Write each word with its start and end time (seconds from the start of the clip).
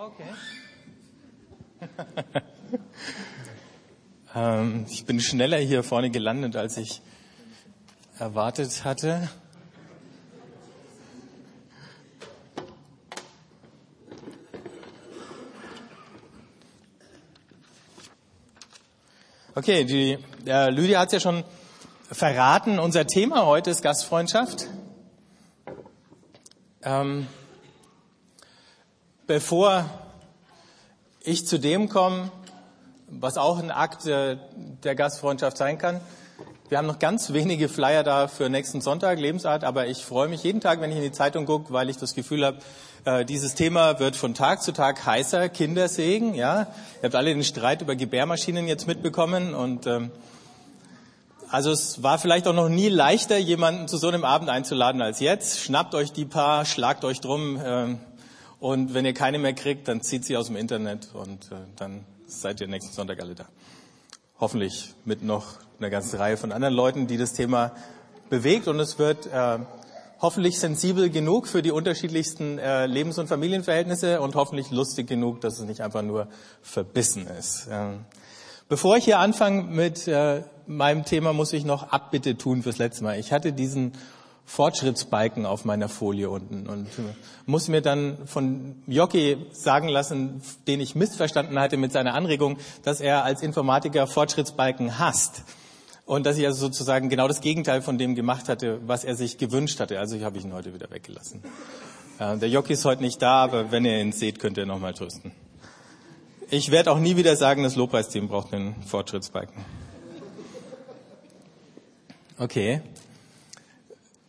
Okay. 0.00 0.22
ähm, 4.32 4.86
ich 4.88 5.04
bin 5.06 5.18
schneller 5.18 5.58
hier 5.58 5.82
vorne 5.82 6.10
gelandet, 6.10 6.54
als 6.54 6.76
ich 6.76 7.02
erwartet 8.16 8.84
hatte. 8.84 9.28
Okay, 19.56 19.84
die 19.84 20.16
äh, 20.46 20.70
Lydia 20.70 21.00
hat 21.00 21.08
es 21.08 21.14
ja 21.14 21.18
schon 21.18 21.42
verraten. 22.08 22.78
Unser 22.78 23.04
Thema 23.08 23.46
heute 23.46 23.70
ist 23.70 23.82
Gastfreundschaft. 23.82 24.68
Ähm, 26.84 27.26
bevor 29.28 29.84
ich 31.20 31.46
zu 31.46 31.58
dem 31.60 31.90
komme, 31.90 32.32
was 33.08 33.36
auch 33.36 33.58
ein 33.58 33.70
Akt 33.70 34.06
der 34.06 34.94
Gastfreundschaft 34.96 35.58
sein 35.58 35.76
kann. 35.76 36.00
Wir 36.70 36.78
haben 36.78 36.86
noch 36.86 36.98
ganz 36.98 37.32
wenige 37.34 37.68
Flyer 37.68 38.02
da 38.02 38.26
für 38.26 38.48
nächsten 38.48 38.80
Sonntag, 38.80 39.18
Lebensart, 39.18 39.64
aber 39.64 39.86
ich 39.86 40.02
freue 40.04 40.28
mich 40.28 40.42
jeden 40.42 40.62
Tag, 40.62 40.80
wenn 40.80 40.90
ich 40.90 40.96
in 40.96 41.02
die 41.02 41.12
Zeitung 41.12 41.44
gucke, 41.44 41.72
weil 41.72 41.90
ich 41.90 41.98
das 41.98 42.14
Gefühl 42.14 42.44
habe, 42.44 42.58
äh, 43.04 43.24
dieses 43.26 43.54
Thema 43.54 44.00
wird 44.00 44.16
von 44.16 44.32
Tag 44.32 44.62
zu 44.62 44.72
Tag 44.72 45.04
heißer. 45.04 45.50
Kindersegen, 45.50 46.34
ja. 46.34 46.62
Ihr 46.62 47.04
habt 47.04 47.14
alle 47.14 47.32
den 47.32 47.44
Streit 47.44 47.82
über 47.82 47.96
Gebärmaschinen 47.96 48.66
jetzt 48.66 48.86
mitbekommen 48.86 49.54
und 49.54 49.86
ähm, 49.86 50.10
also 51.50 51.70
es 51.70 52.02
war 52.02 52.18
vielleicht 52.18 52.46
auch 52.46 52.54
noch 52.54 52.68
nie 52.70 52.88
leichter, 52.88 53.36
jemanden 53.36 53.88
zu 53.88 53.98
so 53.98 54.08
einem 54.08 54.24
Abend 54.24 54.48
einzuladen 54.48 55.02
als 55.02 55.20
jetzt. 55.20 55.60
Schnappt 55.60 55.94
euch 55.94 56.12
die 56.12 56.26
paar, 56.26 56.64
schlagt 56.64 57.04
euch 57.04 57.20
drum. 57.20 57.60
Ähm, 57.62 58.00
und 58.60 58.94
wenn 58.94 59.04
ihr 59.04 59.14
keine 59.14 59.38
mehr 59.38 59.52
kriegt, 59.52 59.88
dann 59.88 60.02
zieht 60.02 60.24
sie 60.24 60.36
aus 60.36 60.46
dem 60.46 60.56
Internet 60.56 61.10
und 61.14 61.52
äh, 61.52 61.56
dann 61.76 62.04
seid 62.26 62.60
ihr 62.60 62.68
nächsten 62.68 62.92
Sonntag 62.92 63.20
alle 63.20 63.34
da. 63.34 63.46
Hoffentlich 64.40 64.94
mit 65.04 65.22
noch 65.22 65.46
einer 65.78 65.90
ganzen 65.90 66.16
Reihe 66.16 66.36
von 66.36 66.52
anderen 66.52 66.74
Leuten, 66.74 67.06
die 67.06 67.16
das 67.16 67.32
Thema 67.32 67.72
bewegt. 68.28 68.68
Und 68.68 68.80
es 68.80 68.98
wird 68.98 69.26
äh, 69.26 69.58
hoffentlich 70.20 70.58
sensibel 70.58 71.10
genug 71.10 71.46
für 71.46 71.62
die 71.62 71.70
unterschiedlichsten 71.70 72.58
äh, 72.58 72.86
Lebens- 72.86 73.18
und 73.18 73.28
Familienverhältnisse 73.28 74.20
und 74.20 74.34
hoffentlich 74.34 74.70
lustig 74.70 75.06
genug, 75.06 75.40
dass 75.40 75.58
es 75.58 75.64
nicht 75.64 75.80
einfach 75.80 76.02
nur 76.02 76.28
verbissen 76.62 77.26
ist. 77.26 77.68
Ähm, 77.70 78.04
bevor 78.68 78.96
ich 78.96 79.04
hier 79.04 79.20
anfange 79.20 79.62
mit 79.62 80.08
äh, 80.08 80.42
meinem 80.66 81.04
Thema, 81.04 81.32
muss 81.32 81.52
ich 81.52 81.64
noch 81.64 81.92
Abbitte 81.92 82.36
tun 82.36 82.62
fürs 82.62 82.78
letzte 82.78 83.04
Mal. 83.04 83.18
Ich 83.18 83.32
hatte 83.32 83.52
diesen 83.52 83.92
Fortschrittsbalken 84.48 85.44
auf 85.44 85.66
meiner 85.66 85.90
Folie 85.90 86.30
unten 86.30 86.66
und 86.66 86.88
muss 87.44 87.68
mir 87.68 87.82
dann 87.82 88.26
von 88.26 88.82
Jockey 88.86 89.36
sagen 89.52 89.88
lassen, 89.88 90.40
den 90.66 90.80
ich 90.80 90.94
missverstanden 90.94 91.60
hatte 91.60 91.76
mit 91.76 91.92
seiner 91.92 92.14
Anregung, 92.14 92.56
dass 92.82 93.02
er 93.02 93.24
als 93.24 93.42
Informatiker 93.42 94.06
Fortschrittsbalken 94.06 94.98
hasst 94.98 95.42
und 96.06 96.24
dass 96.24 96.38
ich 96.38 96.46
also 96.46 96.60
sozusagen 96.60 97.10
genau 97.10 97.28
das 97.28 97.42
Gegenteil 97.42 97.82
von 97.82 97.98
dem 97.98 98.14
gemacht 98.14 98.48
hatte, 98.48 98.80
was 98.86 99.04
er 99.04 99.16
sich 99.16 99.36
gewünscht 99.36 99.80
hatte. 99.80 99.98
Also 99.98 100.16
ich 100.16 100.24
habe 100.24 100.38
ihn 100.38 100.54
heute 100.54 100.72
wieder 100.72 100.90
weggelassen. 100.90 101.42
Der 102.18 102.48
Jockey 102.48 102.72
ist 102.72 102.86
heute 102.86 103.02
nicht 103.02 103.20
da, 103.20 103.44
aber 103.44 103.70
wenn 103.70 103.84
ihr 103.84 104.00
ihn 104.00 104.12
seht, 104.12 104.40
könnt 104.40 104.56
ihr 104.56 104.64
nochmal 104.64 104.94
trösten. 104.94 105.32
Ich 106.48 106.70
werde 106.70 106.90
auch 106.90 106.98
nie 106.98 107.16
wieder 107.16 107.36
sagen, 107.36 107.64
das 107.64 107.76
Lobpreisteam 107.76 108.28
braucht 108.28 108.54
einen 108.54 108.82
Fortschrittsbalken. 108.82 109.62
Okay. 112.38 112.80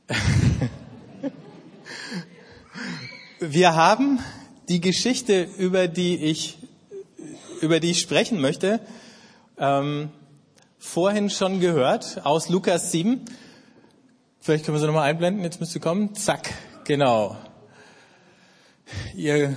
Wir 3.39 3.75
haben 3.75 4.19
die 4.67 4.81
Geschichte, 4.81 5.47
über 5.57 5.87
die 5.87 6.17
ich, 6.17 6.57
über 7.61 7.79
die 7.79 7.91
ich 7.91 8.01
sprechen 8.01 8.41
möchte, 8.41 8.79
ähm, 9.57 10.09
vorhin 10.77 11.29
schon 11.29 11.59
gehört 11.59 12.25
aus 12.25 12.49
Lukas 12.49 12.91
7. 12.91 13.23
Vielleicht 14.39 14.65
können 14.65 14.75
wir 14.75 14.79
sie 14.79 14.87
nochmal 14.87 15.09
einblenden, 15.09 15.43
jetzt 15.43 15.59
müsste 15.59 15.79
kommen. 15.79 16.15
Zack, 16.15 16.51
genau. 16.85 17.37
Ihr, 19.15 19.55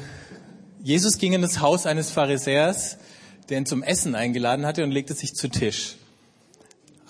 Jesus 0.82 1.16
ging 1.18 1.32
in 1.32 1.40
das 1.40 1.60
Haus 1.60 1.86
eines 1.86 2.10
Pharisäers, 2.10 2.98
der 3.48 3.58
ihn 3.58 3.66
zum 3.66 3.82
Essen 3.82 4.14
eingeladen 4.14 4.66
hatte 4.66 4.84
und 4.84 4.90
legte 4.90 5.14
sich 5.14 5.34
zu 5.34 5.48
Tisch. 5.48 5.96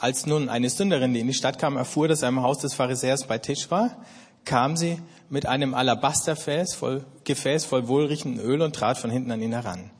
Als 0.02 0.26
nun 0.26 0.48
eine 0.48 0.68
Sünderin, 0.68 1.14
die 1.14 1.20
in 1.20 1.28
die 1.28 1.32
Stadt 1.32 1.60
kam, 1.60 1.76
erfuhr, 1.76 2.08
dass 2.08 2.22
er 2.22 2.28
im 2.28 2.42
Haus 2.42 2.58
des 2.58 2.74
Pharisäers 2.74 3.28
bei 3.28 3.38
Tisch 3.38 3.70
war, 3.70 4.04
kam 4.44 4.76
sie 4.76 5.00
mit 5.30 5.46
einem 5.46 5.74
Alabastergefäß 5.74 6.74
voll, 6.74 7.04
Gefäß 7.22 7.64
voll 7.66 7.86
wohlriechenden 7.86 8.44
Öl 8.44 8.62
und 8.62 8.74
trat 8.74 8.98
von 8.98 9.12
hinten 9.12 9.30
an 9.30 9.40
ihn 9.40 9.52
heran. 9.52 9.92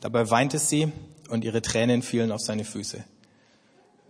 Dabei 0.00 0.28
weinte 0.30 0.58
sie 0.58 0.90
und 1.28 1.44
ihre 1.44 1.62
Tränen 1.62 2.02
fielen 2.02 2.32
auf 2.32 2.40
seine 2.40 2.64
Füße. 2.64 3.04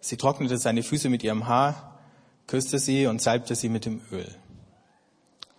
Sie 0.00 0.16
trocknete 0.16 0.56
seine 0.56 0.82
Füße 0.82 1.10
mit 1.10 1.22
ihrem 1.22 1.48
Haar, 1.48 2.00
küsste 2.46 2.78
sie 2.78 3.06
und 3.06 3.20
salbte 3.20 3.56
sie 3.56 3.68
mit 3.68 3.84
dem 3.84 4.00
Öl. 4.10 4.34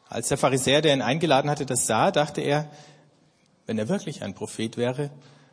Als 0.09 0.29
der 0.29 0.39
Pharisäer, 0.39 0.81
der 0.81 0.95
ihn 0.95 1.03
eingeladen 1.03 1.51
hatte, 1.51 1.67
das 1.67 1.85
sah, 1.85 2.09
dachte 2.09 2.41
er, 2.41 2.72
wenn 3.67 3.78
er 3.78 3.89
wirklich 3.89 4.23
ein 4.23 4.34
Prophet 4.34 4.75
wäre, 4.75 5.11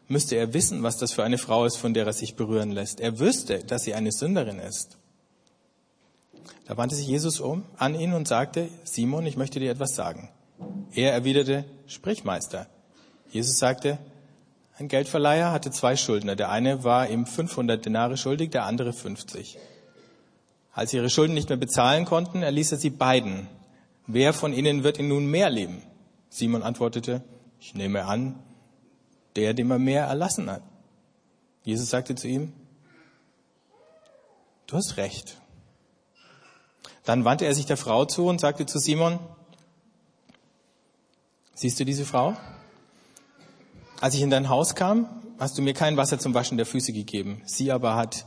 müsste 0.09 0.37
er 0.37 0.53
wissen, 0.55 0.83
was 0.83 0.99
das 0.99 1.13
für 1.13 1.25
eine 1.25 1.39
Frau 1.39 1.65
ist, 1.65 1.77
von 1.77 1.95
der 1.95 2.07
er 2.07 2.13
sich 2.13 2.37
berühren 2.37 2.71
lässt. 2.71 3.01
Er 3.01 3.19
wüsste, 3.19 3.61
dass 3.65 3.85
sie 3.85 3.95
eine 3.95 4.13
Sünderin 4.13 4.59
ist. 4.59 4.99
Da 6.67 6.77
wandte 6.77 6.97
sich 6.97 7.07
Jesus 7.07 7.41
um 7.41 7.65
an 7.77 7.95
ihn 7.95 8.13
und 8.13 8.29
sagte, 8.29 8.69
Simon, 8.85 9.27
ich 9.27 9.37
möchte 9.37 9.61
dir 9.61 9.71
etwas 9.71 9.95
sagen. 9.95 10.31
Er 10.93 11.13
erwiderte, 11.13 11.65
sprich 11.87 12.25
Meister. 12.25 12.67
Jesus 13.31 13.59
sagte, 13.59 13.99
ein 14.79 14.89
Geldverleiher 14.89 15.53
hatte 15.53 15.71
zwei 15.71 15.97
Schuldner. 15.97 16.37
Der 16.37 16.51
eine 16.51 16.85
war 16.85 17.09
ihm 17.09 17.27
500 17.27 17.85
Denare 17.85 18.17
schuldig, 18.17 18.51
der 18.51 18.65
andere 18.65 18.93
50. 18.93 19.59
Als 20.73 20.91
sie 20.91 20.97
ihre 20.97 21.11
Schulden 21.11 21.35
nicht 21.35 21.49
mehr 21.49 21.59
bezahlen 21.59 22.05
konnten, 22.05 22.43
erließ 22.43 22.73
er 22.73 22.79
sie 22.79 22.91
beiden. 22.91 23.49
Wer 24.07 24.33
von 24.33 24.53
ihnen 24.53 24.85
wird 24.85 24.99
ihn 24.99 25.09
nun 25.09 25.27
mehr 25.27 25.51
leben? 25.51 25.83
Simon 26.31 26.63
antwortete, 26.63 27.23
ich 27.61 27.75
nehme 27.75 28.07
an, 28.07 28.39
der, 29.37 29.55
dem 29.55 29.71
er 29.71 29.79
mehr 29.79 30.05
erlassen 30.05 30.51
hat. 30.51 30.63
Jesus 31.65 31.91
sagte 31.91 32.15
zu 32.15 32.29
ihm, 32.29 32.53
du 34.67 34.77
hast 34.77 34.97
recht. 34.97 35.39
Dann 37.05 37.25
wandte 37.25 37.47
er 37.47 37.55
sich 37.55 37.67
der 37.67 37.77
Frau 37.77 38.05
zu 38.05 38.27
und 38.27 38.41
sagte 38.41 38.67
zu 38.67 38.79
Simon, 38.79 39.19
siehst 41.55 41.79
du 41.79 41.85
diese 41.85 42.05
Frau? 42.05 42.37
Als 44.01 44.15
ich 44.15 44.23
in 44.23 44.31
dein 44.31 44.49
Haus 44.49 44.75
kam, 44.75 45.09
hast 45.39 45.59
du 45.59 45.63
mir 45.63 45.75
kein 45.75 45.97
Wasser 45.97 46.19
zum 46.19 46.35
Waschen 46.35 46.57
der 46.57 46.67
Füße 46.67 46.93
gegeben. 46.93 47.43
Sie 47.47 47.71
aber 47.71 47.95
hat 47.95 48.27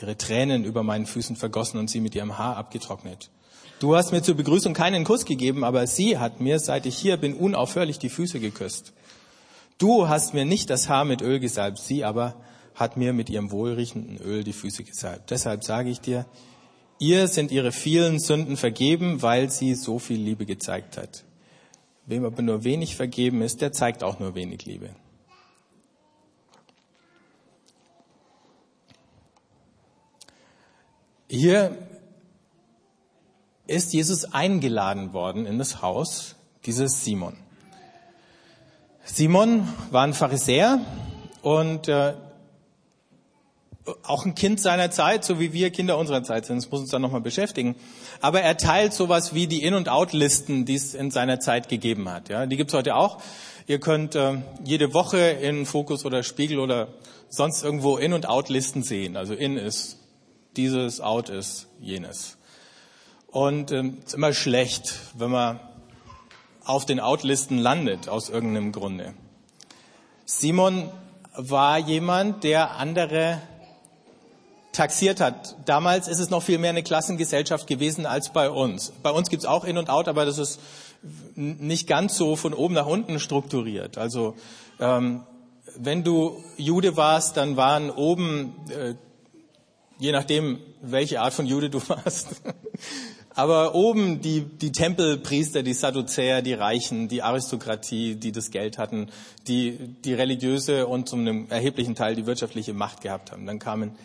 ihre 0.00 0.16
Tränen 0.16 0.64
über 0.64 0.82
meinen 0.82 1.06
Füßen 1.06 1.36
vergossen 1.36 1.78
und 1.78 1.88
sie 1.88 2.00
mit 2.00 2.14
ihrem 2.14 2.38
Haar 2.38 2.56
abgetrocknet. 2.56 3.30
Du 3.78 3.96
hast 3.96 4.12
mir 4.12 4.22
zur 4.22 4.36
Begrüßung 4.36 4.74
keinen 4.74 5.04
Kuss 5.04 5.24
gegeben, 5.24 5.64
aber 5.64 5.86
sie 5.86 6.18
hat 6.18 6.40
mir, 6.40 6.60
seit 6.60 6.86
ich 6.86 6.96
hier 6.96 7.16
bin, 7.16 7.34
unaufhörlich 7.34 7.98
die 7.98 8.08
Füße 8.08 8.38
geküsst. 8.38 8.92
Du 9.82 10.08
hast 10.08 10.32
mir 10.32 10.44
nicht 10.44 10.70
das 10.70 10.88
Haar 10.88 11.04
mit 11.04 11.22
Öl 11.22 11.40
gesalbt, 11.40 11.80
sie 11.80 12.04
aber 12.04 12.36
hat 12.76 12.96
mir 12.96 13.12
mit 13.12 13.28
ihrem 13.28 13.50
wohlriechenden 13.50 14.16
Öl 14.18 14.44
die 14.44 14.52
Füße 14.52 14.84
gesalbt. 14.84 15.32
Deshalb 15.32 15.64
sage 15.64 15.90
ich 15.90 16.00
dir, 16.00 16.24
ihr 17.00 17.26
sind 17.26 17.50
ihre 17.50 17.72
vielen 17.72 18.20
Sünden 18.20 18.56
vergeben, 18.56 19.22
weil 19.22 19.50
sie 19.50 19.74
so 19.74 19.98
viel 19.98 20.20
Liebe 20.20 20.46
gezeigt 20.46 20.96
hat. 20.96 21.24
Wem 22.06 22.24
aber 22.24 22.42
nur 22.42 22.62
wenig 22.62 22.94
vergeben 22.94 23.42
ist, 23.42 23.60
der 23.60 23.72
zeigt 23.72 24.04
auch 24.04 24.20
nur 24.20 24.36
wenig 24.36 24.66
Liebe. 24.66 24.90
Hier 31.28 31.76
ist 33.66 33.92
Jesus 33.92 34.26
eingeladen 34.26 35.12
worden 35.12 35.44
in 35.44 35.58
das 35.58 35.82
Haus 35.82 36.36
dieses 36.66 37.02
Simon. 37.02 37.36
Simon 39.04 39.68
war 39.90 40.04
ein 40.04 40.14
Pharisäer 40.14 40.80
und 41.42 41.88
äh, 41.88 42.14
auch 44.04 44.24
ein 44.24 44.36
Kind 44.36 44.60
seiner 44.60 44.92
Zeit, 44.92 45.24
so 45.24 45.40
wie 45.40 45.52
wir 45.52 45.70
Kinder 45.70 45.98
unserer 45.98 46.22
Zeit 46.22 46.46
sind. 46.46 46.58
Das 46.58 46.70
muss 46.70 46.82
uns 46.82 46.90
dann 46.90 47.02
nochmal 47.02 47.20
beschäftigen. 47.20 47.74
Aber 48.20 48.40
er 48.42 48.56
teilt 48.56 48.92
sowas 48.92 49.34
wie 49.34 49.48
die 49.48 49.64
In- 49.64 49.74
und 49.74 49.88
Out-Listen, 49.88 50.66
die 50.66 50.76
es 50.76 50.94
in 50.94 51.10
seiner 51.10 51.40
Zeit 51.40 51.68
gegeben 51.68 52.08
hat. 52.08 52.28
Ja, 52.28 52.46
die 52.46 52.56
gibt's 52.56 52.74
heute 52.74 52.94
auch. 52.94 53.20
Ihr 53.66 53.80
könnt 53.80 54.14
äh, 54.14 54.38
jede 54.64 54.94
Woche 54.94 55.18
in 55.18 55.66
Fokus 55.66 56.04
oder 56.04 56.22
Spiegel 56.22 56.60
oder 56.60 56.88
sonst 57.28 57.64
irgendwo 57.64 57.96
In- 57.96 58.12
und 58.12 58.28
Out-Listen 58.28 58.84
sehen. 58.84 59.16
Also 59.16 59.34
In 59.34 59.56
ist 59.56 59.98
dieses, 60.56 61.00
Out 61.00 61.28
ist 61.28 61.66
jenes. 61.80 62.36
Und 63.26 63.72
ähm, 63.72 63.98
ist 64.04 64.14
immer 64.14 64.32
schlecht, 64.32 64.94
wenn 65.16 65.30
man 65.30 65.58
auf 66.64 66.86
den 66.86 67.00
Outlisten 67.00 67.58
landet, 67.58 68.08
aus 68.08 68.28
irgendeinem 68.28 68.72
Grunde. 68.72 69.14
Simon 70.24 70.90
war 71.34 71.78
jemand, 71.78 72.44
der 72.44 72.76
andere 72.76 73.40
taxiert 74.72 75.20
hat. 75.20 75.56
Damals 75.66 76.08
ist 76.08 76.18
es 76.18 76.30
noch 76.30 76.42
viel 76.42 76.58
mehr 76.58 76.70
eine 76.70 76.82
Klassengesellschaft 76.82 77.66
gewesen 77.66 78.06
als 78.06 78.32
bei 78.32 78.50
uns. 78.50 78.92
Bei 79.02 79.10
uns 79.10 79.28
gibt's 79.28 79.44
auch 79.44 79.64
In 79.64 79.78
und 79.78 79.90
Out, 79.90 80.08
aber 80.08 80.24
das 80.24 80.38
ist 80.38 80.60
nicht 81.34 81.86
ganz 81.86 82.16
so 82.16 82.36
von 82.36 82.54
oben 82.54 82.74
nach 82.74 82.86
unten 82.86 83.18
strukturiert. 83.18 83.98
Also 83.98 84.34
ähm, 84.80 85.24
wenn 85.76 86.04
du 86.04 86.42
Jude 86.56 86.96
warst, 86.96 87.36
dann 87.36 87.56
waren 87.56 87.90
oben, 87.90 88.54
äh, 88.70 88.94
je 89.98 90.12
nachdem, 90.12 90.58
welche 90.80 91.20
Art 91.20 91.34
von 91.34 91.46
Jude 91.46 91.70
du 91.70 91.80
warst, 91.88 92.28
aber 93.34 93.74
oben 93.74 94.20
die, 94.20 94.42
die 94.42 94.72
Tempelpriester, 94.72 95.62
die 95.62 95.74
Sadduzäer, 95.74 96.42
die 96.42 96.54
Reichen, 96.54 97.08
die 97.08 97.22
Aristokratie, 97.22 98.16
die 98.16 98.32
das 98.32 98.50
Geld 98.50 98.78
hatten, 98.78 99.08
die, 99.46 99.78
die 100.04 100.14
religiöse 100.14 100.86
und 100.86 101.08
zum 101.08 101.20
einem 101.20 101.46
erheblichen 101.50 101.94
Teil 101.94 102.14
die 102.14 102.26
wirtschaftliche 102.26 102.74
Macht 102.74 103.00
gehabt 103.00 103.32
haben. 103.32 103.46
Dann 103.46 103.58
kamen 103.58 103.96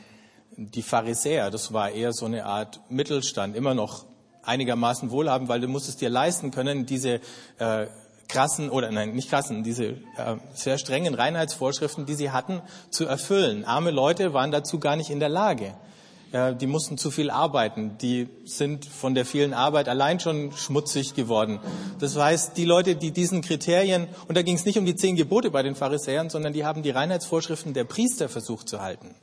die 0.56 0.82
Pharisäer, 0.82 1.52
das 1.52 1.74
war 1.74 1.92
eher 1.92 2.14
so 2.14 2.26
eine 2.26 2.46
Art 2.46 2.80
Mittelstand, 2.90 3.56
immer 3.56 3.74
noch 3.74 4.06
einigermaßen 4.44 5.12
wohlhabend, 5.12 5.50
weil 5.50 5.62
du 5.62 5.68
musstest 5.68 6.02
dir 6.02 6.10
leisten 6.10 6.52
können, 6.52 6.86
diese 6.86 7.20
äh, 7.60 7.88
krassen 8.28 8.70
oder 8.70 8.92
nein, 8.92 9.14
nicht 9.14 9.30
krassen, 9.30 9.64
diese 9.64 9.86
äh, 9.86 10.38
sehr 10.54 10.78
strengen 10.78 11.14
Reinheitsvorschriften, 11.14 12.06
die 12.06 12.16
sie 12.16 12.32
hatten, 12.32 12.62
zu 12.90 13.06
erfüllen. 13.06 13.66
Arme 13.66 13.92
Leute 13.92 14.34
waren 14.34 14.52
dazu 14.52 14.80
gar 14.80 14.96
nicht 14.96 15.10
in 15.10 15.20
der 15.20 15.30
Lage. 15.30 15.76
Äh, 16.32 16.56
die 16.56 16.68
mussten 16.68 16.98
zu 16.98 17.12
viel 17.12 17.30
arbeiten. 17.30 17.98
Die 18.00 18.28
sind 18.46 18.86
von 18.86 19.16
der 19.16 19.26
vielen 19.26 19.54
Arbeit 19.54 19.88
allein 19.90 20.20
schon 20.20 20.52
schmutzig 20.52 21.14
geworden. 21.14 21.60
Das 22.00 22.16
heißt, 22.16 22.58
die 22.58 22.66
Leute, 22.66 22.96
die 22.96 23.12
diesen 23.12 23.42
Kriterien, 23.42 24.08
und 24.28 24.36
da 24.36 24.42
ging 24.42 24.56
es 24.56 24.66
nicht 24.66 24.78
um 24.78 24.86
die 24.86 24.96
zehn 24.96 25.16
Gebote 25.16 25.52
bei 25.52 25.64
den 25.64 25.76
Pharisäern, 25.76 26.30
sondern 26.30 26.54
die 26.54 26.66
haben 26.66 26.84
die 26.84 26.92
Reinheitsvorschriften 26.92 27.74
der 27.74 27.86
Priester 27.86 28.30
versucht 28.30 28.68
zu 28.70 28.82
halten. 28.82 29.16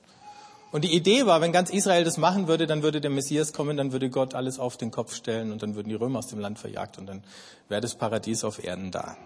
Und 0.72 0.82
die 0.82 0.92
Idee 0.92 1.24
war, 1.24 1.40
wenn 1.40 1.52
ganz 1.52 1.70
Israel 1.70 2.02
das 2.02 2.18
machen 2.18 2.48
würde, 2.48 2.66
dann 2.66 2.82
würde 2.82 3.00
der 3.00 3.10
Messias 3.10 3.52
kommen, 3.52 3.76
dann 3.76 3.92
würde 3.92 4.10
Gott 4.10 4.34
alles 4.34 4.58
auf 4.58 4.76
den 4.76 4.90
Kopf 4.90 5.14
stellen 5.14 5.52
und 5.52 5.62
dann 5.62 5.76
würden 5.76 5.88
die 5.88 5.94
Römer 5.94 6.18
aus 6.18 6.26
dem 6.26 6.40
Land 6.40 6.58
verjagt 6.58 6.98
und 6.98 7.06
dann 7.06 7.22
wäre 7.68 7.80
das 7.80 7.94
Paradies 7.94 8.42
auf 8.42 8.62
Erden 8.64 8.90
da. 8.90 9.16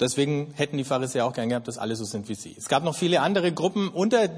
Deswegen 0.00 0.52
hätten 0.54 0.76
die 0.76 0.84
Pharisäer 0.84 1.24
auch 1.24 1.32
gern 1.32 1.48
gehabt, 1.48 1.66
dass 1.66 1.78
alle 1.78 1.96
so 1.96 2.04
sind 2.04 2.28
wie 2.28 2.34
sie. 2.34 2.54
Es 2.58 2.68
gab 2.68 2.84
noch 2.84 2.94
viele 2.94 3.22
andere 3.22 3.52
Gruppen. 3.52 3.88
Unter 3.88 4.28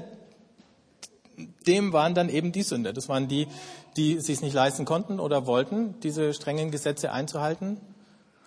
dem 1.67 1.93
waren 1.93 2.15
dann 2.15 2.29
eben 2.29 2.51
die 2.51 2.63
Sünder. 2.63 2.93
Das 2.93 3.09
waren 3.09 3.27
die, 3.27 3.47
die 3.95 4.19
sich 4.19 4.41
nicht 4.41 4.53
leisten 4.53 4.85
konnten 4.85 5.19
oder 5.19 5.45
wollten, 5.45 5.99
diese 6.01 6.33
strengen 6.33 6.71
Gesetze 6.71 7.11
einzuhalten. 7.11 7.79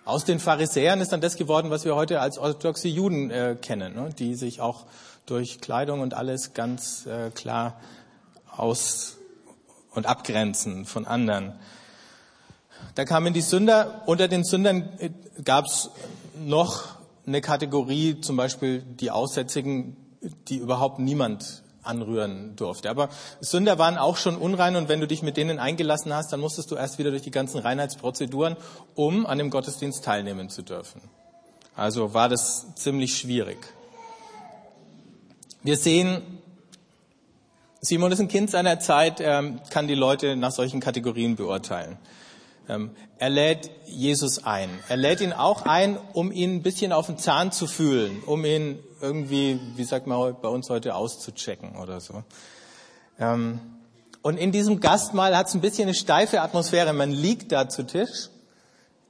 Aus 0.03 0.25
den 0.25 0.39
Pharisäern 0.39 0.99
ist 0.99 1.11
dann 1.11 1.21
das 1.21 1.35
geworden, 1.35 1.69
was 1.69 1.85
wir 1.85 1.95
heute 1.95 2.19
als 2.19 2.37
orthodoxe 2.37 2.87
Juden 2.87 3.29
äh, 3.29 3.55
kennen, 3.61 3.93
ne? 3.93 4.09
die 4.17 4.35
sich 4.35 4.59
auch 4.59 4.85
durch 5.25 5.61
Kleidung 5.61 6.01
und 6.01 6.15
alles 6.15 6.53
ganz 6.53 7.05
äh, 7.05 7.29
klar 7.29 7.79
aus 8.49 9.17
und 9.93 10.07
abgrenzen 10.07 10.85
von 10.85 11.05
anderen. 11.05 11.53
Da 12.95 13.05
kamen 13.05 13.33
die 13.33 13.41
Sünder. 13.41 14.01
Unter 14.07 14.27
den 14.27 14.43
Sündern 14.43 14.89
äh, 14.97 15.11
gab 15.43 15.65
es 15.65 15.91
noch 16.43 16.95
eine 17.27 17.41
Kategorie, 17.41 18.19
zum 18.19 18.35
Beispiel 18.35 18.81
die 18.81 19.11
Aussätzigen, 19.11 19.95
die 20.47 20.57
überhaupt 20.57 20.99
niemand 20.99 21.60
anrühren 21.83 22.55
durfte. 22.55 22.89
Aber 22.89 23.09
Sünder 23.39 23.77
waren 23.79 23.97
auch 23.97 24.17
schon 24.17 24.37
unrein 24.37 24.75
und 24.75 24.89
wenn 24.89 24.99
du 24.99 25.07
dich 25.07 25.23
mit 25.23 25.37
denen 25.37 25.59
eingelassen 25.59 26.13
hast, 26.13 26.31
dann 26.31 26.39
musstest 26.39 26.71
du 26.71 26.75
erst 26.75 26.99
wieder 26.99 27.11
durch 27.11 27.23
die 27.23 27.31
ganzen 27.31 27.59
Reinheitsprozeduren, 27.59 28.57
um 28.95 29.25
an 29.25 29.37
dem 29.37 29.49
Gottesdienst 29.49 30.03
teilnehmen 30.03 30.49
zu 30.49 30.61
dürfen. 30.61 31.01
Also 31.75 32.13
war 32.13 32.29
das 32.29 32.75
ziemlich 32.75 33.17
schwierig. 33.17 33.57
Wir 35.63 35.77
sehen, 35.77 36.21
Simon 37.81 38.11
ist 38.11 38.19
ein 38.19 38.27
Kind 38.27 38.49
seiner 38.49 38.79
Zeit, 38.79 39.19
er 39.19 39.43
kann 39.69 39.87
die 39.87 39.95
Leute 39.95 40.35
nach 40.35 40.51
solchen 40.51 40.79
Kategorien 40.79 41.35
beurteilen. 41.35 41.97
Ähm, 42.69 42.91
er 43.17 43.29
lädt 43.29 43.69
Jesus 43.85 44.43
ein. 44.43 44.69
Er 44.87 44.97
lädt 44.97 45.21
ihn 45.21 45.33
auch 45.33 45.65
ein, 45.65 45.97
um 46.13 46.31
ihn 46.31 46.55
ein 46.55 46.63
bisschen 46.63 46.91
auf 46.93 47.07
den 47.07 47.17
Zahn 47.17 47.51
zu 47.51 47.67
fühlen, 47.67 48.23
um 48.25 48.45
ihn 48.45 48.79
irgendwie, 49.01 49.59
wie 49.75 49.83
sagt 49.83 50.07
man 50.07 50.35
bei 50.41 50.47
uns 50.47 50.69
heute, 50.69 50.95
auszuchecken 50.95 51.75
oder 51.75 51.99
so. 51.99 52.23
Ähm, 53.19 53.59
und 54.21 54.37
in 54.37 54.51
diesem 54.51 54.79
Gastmahl 54.79 55.35
hat 55.35 55.47
es 55.47 55.55
ein 55.55 55.61
bisschen 55.61 55.83
eine 55.83 55.95
steife 55.95 56.41
Atmosphäre. 56.41 56.93
Man 56.93 57.11
liegt 57.11 57.51
da 57.51 57.67
zu 57.67 57.83
Tisch. 57.83 58.29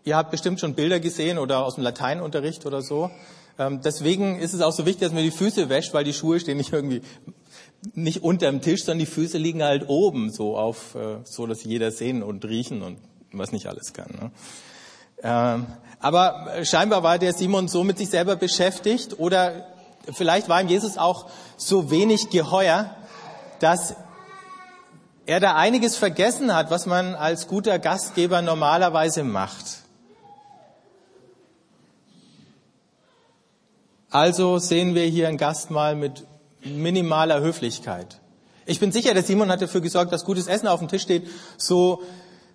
Ihr 0.03 0.15
habt 0.15 0.31
bestimmt 0.31 0.59
schon 0.59 0.74
Bilder 0.74 1.00
gesehen 1.00 1.38
oder 1.38 1.65
aus 1.65 1.75
dem 1.75 1.83
Lateinunterricht 1.83 2.65
oder 2.65 2.81
so. 2.81 3.12
Ähm, 3.59 3.81
deswegen 3.83 4.39
ist 4.39 4.53
es 4.53 4.62
auch 4.62 4.71
so 4.71 4.86
wichtig, 4.86 5.01
dass 5.01 5.13
man 5.13 5.24
die 5.24 5.31
Füße 5.31 5.69
wäscht, 5.69 5.94
weil 5.94 6.03
die 6.03 6.13
Schuhe 6.13 6.39
stehen 6.39 6.57
nicht 6.57 6.71
irgendwie 6.71 7.01
nicht 7.94 8.24
unterm 8.24 8.62
Tisch, 8.62 8.83
sondern 8.83 9.00
die 9.00 9.12
Füße 9.12 9.38
liegen 9.38 9.63
halt 9.63 9.89
oben, 9.89 10.31
so 10.31 10.57
auf, 10.57 10.95
äh, 10.95 11.18
so 11.24 11.48
dass 11.48 11.63
jeder 11.63 11.92
sehen 11.92 12.24
und 12.24 12.45
riechen 12.45 12.81
und 12.81 12.98
was 13.31 13.51
nicht 13.51 13.68
alles 13.68 13.94
kann. 13.94 14.12
Ne? 14.12 14.31
Ähm, 15.24 15.68
aber 16.00 16.63
scheinbar 16.63 17.04
war 17.04 17.19
der 17.19 17.33
Simon 17.33 17.68
so 17.68 17.83
mit 17.83 17.98
sich 17.98 18.10
selber 18.10 18.36
beschäftigt 18.36 19.19
oder 19.19 19.68
vielleicht 20.12 20.50
war 20.50 20.62
ihm 20.62 20.68
Jesus 20.68 20.98
auch 20.98 21.30
so 21.57 21.92
wenig 21.92 22.30
geheuer, 22.30 22.95
dass 23.60 23.95
er 25.28 25.39
da 25.39 25.56
einiges 25.56 25.95
vergessen 25.95 26.54
hat, 26.54 26.72
was 26.72 26.88
man 26.88 27.13
als 27.13 27.48
guter 27.48 27.78
Gastgeber 27.78 28.42
normalerweise 28.42 29.24
macht. 29.24 29.81
Also 34.10 34.57
sehen 34.57 34.94
wir 34.95 35.06
hier 35.06 35.30
ein 35.30 35.38
Gastmahl 35.38 35.95
mit 35.95 36.25
minimaler 36.63 37.39
Höflichkeit. 37.39 38.19
Ich 38.66 38.80
bin 38.80 38.92
sicher, 38.92 39.13
der 39.13 39.24
Simon 39.24 39.50
hat 39.50 39.62
dafür 39.62 39.81
gesorgt, 39.81 40.12
dass 40.12 40.25
gutes 40.25 40.48
Essen 40.48 40.68
auf 40.68 40.80
dem 40.80 40.89
Tisch 40.89 41.04
steht, 41.04 41.27
so 41.57 42.01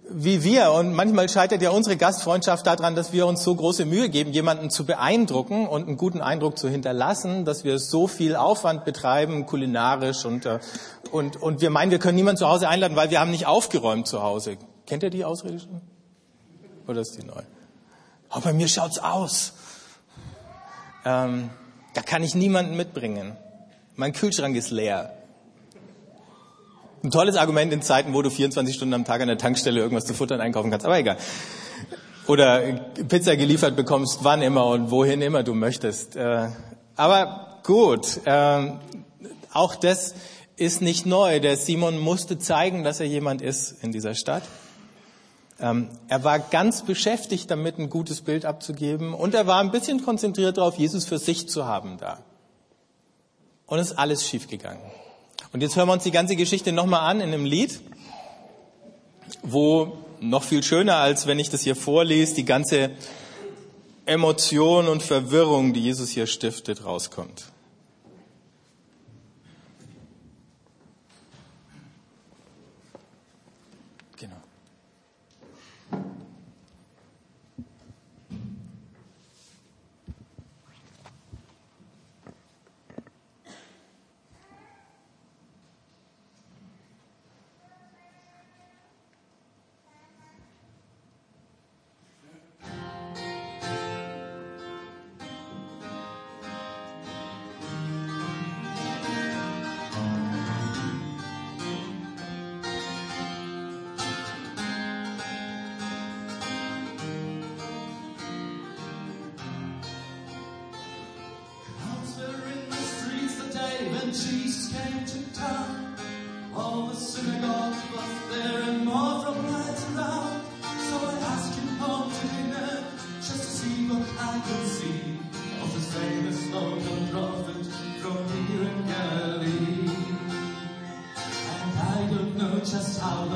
wie 0.08 0.44
wir. 0.44 0.73
Und 0.73 0.93
manchmal 0.93 1.29
scheitert 1.29 1.62
ja 1.62 1.70
unsere 1.70 1.97
Gastfreundschaft 1.97 2.67
daran, 2.67 2.94
dass 2.94 3.12
wir 3.12 3.26
uns 3.26 3.43
so 3.43 3.55
große 3.55 3.85
Mühe 3.85 4.08
geben, 4.08 4.32
jemanden 4.32 4.70
zu 4.70 4.85
beeindrucken 4.85 5.67
und 5.67 5.87
einen 5.87 5.97
guten 5.97 6.20
Eindruck 6.20 6.58
zu 6.58 6.69
hinterlassen, 6.69 7.44
dass 7.44 7.64
wir 7.64 7.79
so 7.79 8.06
viel 8.06 8.37
Aufwand 8.37 8.85
betreiben, 8.85 9.47
kulinarisch 9.47 10.25
und, 10.25 10.47
äh, 10.47 10.58
und, 11.11 11.37
und 11.37 11.61
wir 11.61 11.70
meinen, 11.70 11.91
wir 11.91 11.99
können 11.99 12.17
niemanden 12.17 12.38
zu 12.38 12.49
Hause 12.49 12.69
einladen, 12.69 12.97
weil 12.97 13.11
wir 13.11 13.20
haben 13.20 13.31
nicht 13.31 13.47
aufgeräumt 13.47 14.06
zu 14.06 14.23
Hause. 14.23 14.56
Kennt 14.87 15.03
ihr 15.03 15.11
die 15.11 15.25
Ausrede 15.25 15.58
schon? 15.58 15.81
Oder 16.87 17.00
ist 17.00 17.19
die 17.19 17.25
neu? 17.25 17.43
Aber 18.29 18.43
bei 18.43 18.53
mir 18.53 18.69
schaut's 18.69 18.99
aus. 18.99 19.53
Ähm, 21.05 21.50
da 21.94 22.03
kann 22.03 22.23
ich 22.23 22.35
niemanden 22.35 22.76
mitbringen. 22.76 23.37
Mein 23.94 24.12
Kühlschrank 24.12 24.56
ist 24.56 24.70
leer. 24.70 25.16
Ein 27.06 27.12
tolles 27.12 27.37
Argument 27.37 27.73
in 27.73 27.82
Zeiten, 27.82 28.14
wo 28.14 28.23
du 28.23 28.31
24 28.31 28.75
Stunden 28.75 28.93
am 28.93 29.05
Tag 29.05 29.20
an 29.20 29.29
der 29.29 29.38
Tankstelle 29.38 29.79
irgendwas 29.79 30.06
zu 30.06 30.12
futtern 30.12 30.41
einkaufen 30.41 30.73
kannst, 30.73 30.85
aber 30.85 30.99
egal. 30.99 31.17
Oder 32.26 32.81
Pizza 33.06 33.37
geliefert 33.37 33.76
bekommst, 33.76 34.25
wann 34.25 34.43
immer 34.43 34.67
und 34.67 34.91
wohin 34.91 35.23
immer 35.23 35.44
du 35.44 35.55
möchtest. 35.55 36.17
Äh, 36.17 36.48
aber 36.96 37.60
gut, 37.63 38.19
ähm, 38.27 38.81
auch 39.53 39.77
das 39.77 40.17
ist 40.56 40.82
nicht 40.82 41.06
neu. 41.06 41.39
Der 41.39 41.56
Simon 41.56 41.96
musste 41.96 42.41
zeigen, 42.41 42.82
dass 42.82 42.98
er 42.98 43.06
jemand 43.06 43.41
ist 43.41 43.84
in 43.84 43.93
dieser 43.93 44.17
Stadt. 44.17 44.43
Ähm, 45.60 45.91
er 46.08 46.25
war 46.25 46.41
ganz 46.41 46.82
beschäftigt 46.82 47.48
damit, 47.53 47.79
ein 47.79 47.89
gutes 47.89 48.22
Bild 48.22 48.44
abzugeben 48.44 49.15
und 49.15 49.32
er 49.32 49.46
war 49.46 49.60
ein 49.60 49.70
bisschen 49.70 50.05
konzentriert 50.05 50.58
darauf, 50.58 50.77
Jesus 50.77 51.05
für 51.05 51.19
sich 51.19 51.48
zu 51.48 51.67
haben 51.67 51.98
da. 51.98 52.19
Und 53.67 53.79
es 53.79 53.93
ist 53.93 53.96
alles 53.96 54.27
schiefgegangen. 54.27 54.82
Und 55.53 55.62
jetzt 55.62 55.76
hören 55.76 55.88
wir 55.88 55.93
uns 55.93 56.05
die 56.05 56.10
ganze 56.10 56.36
Geschichte 56.36 56.72
nochmal 56.72 57.08
an 57.10 57.20
in 57.20 57.32
einem 57.32 57.44
Lied, 57.44 57.81
wo 59.43 59.96
noch 60.20 60.44
viel 60.44 60.62
schöner, 60.62 60.96
als 60.96 61.26
wenn 61.26 61.38
ich 61.38 61.50
das 61.50 61.62
hier 61.62 61.76
vorlese, 61.76 62.34
die 62.34 62.44
ganze 62.44 62.91
Emotion 64.06 64.88
und 64.88 65.03
Verwirrung, 65.03 65.72
die 65.72 65.81
Jesus 65.81 66.10
hier 66.10 66.26
stiftet, 66.26 66.84
rauskommt. 66.84 67.46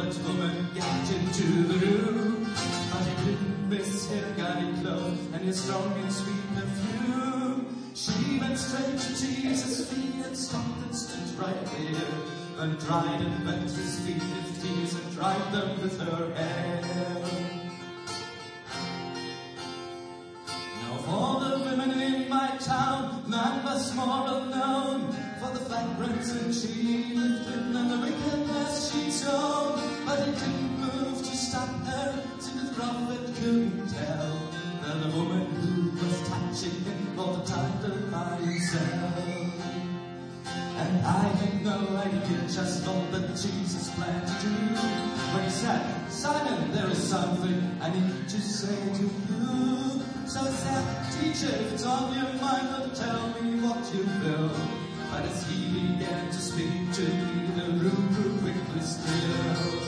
That 0.00 0.16
woman 0.24 0.68
got 0.74 1.12
into 1.12 1.46
the 1.64 1.86
room, 1.86 2.44
but 2.92 3.02
he 3.06 3.14
couldn't 3.22 3.68
miss 3.68 4.10
her 4.10 4.34
gaudy 4.36 4.72
clothes 4.80 5.18
and 5.34 5.42
his 5.42 5.60
strong 5.62 5.92
and 5.92 6.12
sweet 6.12 6.42
perfume. 6.54 7.92
She 7.94 8.38
went 8.38 8.58
straight 8.58 8.98
to 8.98 9.08
Jesus' 9.08 9.90
feet 9.90 10.24
and 10.24 10.36
stopped 10.36 10.82
and 10.84 10.96
stood 10.96 11.38
right 11.38 11.66
there, 11.66 12.64
and 12.64 12.78
dried 12.78 13.20
and 13.20 13.46
wet 13.46 13.62
his 13.62 14.00
feet 14.00 14.22
with 14.22 14.62
tears 14.62 14.94
and 14.94 15.12
dried 15.12 15.52
them 15.52 15.82
with 15.82 16.00
her 16.00 16.34
hair. 16.34 17.60
All 21.08 21.40
the 21.40 21.58
women 21.64 22.00
in 22.00 22.28
my 22.28 22.56
town, 22.60 23.24
none 23.26 23.64
was 23.64 23.92
more 23.96 24.26
unknown 24.28 25.12
for 25.40 25.50
the 25.52 25.64
fragrance 25.64 26.30
and 26.30 26.54
she 26.54 27.14
lifted 27.16 27.74
and 27.74 27.90
the 27.90 27.98
wickedness 27.98 28.92
she 28.92 29.10
sown. 29.10 29.89
It 30.20 30.34
didn't 30.38 30.80
move 30.80 31.18
to 31.18 31.36
stop 31.36 31.68
her, 31.68 32.22
since 32.38 32.68
the 32.68 32.74
prophet 32.74 33.24
couldn't 33.36 33.88
tell. 33.88 34.36
And 34.84 35.02
the 35.04 35.16
woman 35.16 35.46
who 35.60 35.90
was 35.96 36.28
touching 36.28 36.76
him 36.84 37.16
for 37.16 37.36
the 37.36 37.44
title 37.44 37.96
by 38.10 38.36
himself. 38.36 39.30
And 40.76 41.06
I 41.06 41.22
had 41.40 41.64
no 41.64 41.78
idea 41.96 42.40
just 42.48 42.86
all 42.86 43.04
that 43.12 43.28
Jesus 43.28 43.90
planned 43.94 44.26
to 44.26 44.34
do. 44.42 44.54
When 45.32 45.44
he 45.44 45.50
said, 45.50 45.82
Simon, 46.10 46.72
there 46.72 46.90
is 46.90 47.02
something 47.02 47.78
I 47.80 47.88
need 47.90 48.28
to 48.28 48.40
say 48.40 48.76
to 48.98 49.02
you. 49.02 50.02
So 50.26 50.40
I 50.40 50.50
said, 50.50 50.84
teacher, 51.16 51.54
if 51.54 51.72
it's 51.72 51.86
on 51.86 52.12
your 52.14 52.32
mind, 52.40 52.68
then 52.68 52.90
tell 52.94 53.28
me 53.40 53.60
what 53.60 53.82
you 53.94 54.04
will. 54.22 54.50
But 55.10 55.24
as 55.24 55.48
he 55.48 55.96
began 55.96 56.26
to 56.28 56.40
speak 56.40 56.92
to 56.92 57.02
me, 57.02 57.46
the 57.56 57.66
room 57.72 58.08
grew 58.14 58.38
quickly 58.38 58.80
still. 58.82 59.79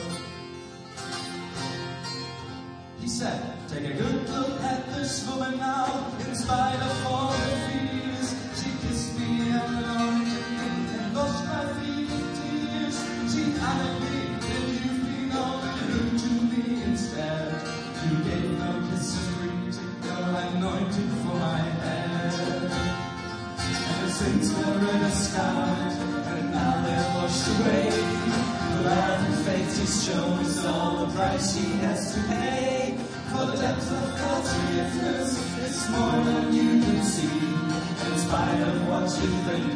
He 3.03 3.09
said, 3.09 3.67
take 3.67 3.83
a 3.83 3.93
good 3.95 4.29
look 4.29 4.61
at 4.61 4.93
this 4.93 5.27
woman 5.27 5.57
now, 5.57 6.09
in 6.25 6.33
spite 6.33 6.79
of 6.79 7.05
all 7.05 7.33
her 7.33 7.69
fears. 7.69 8.02
in 39.23 39.31
vain. 39.45 39.72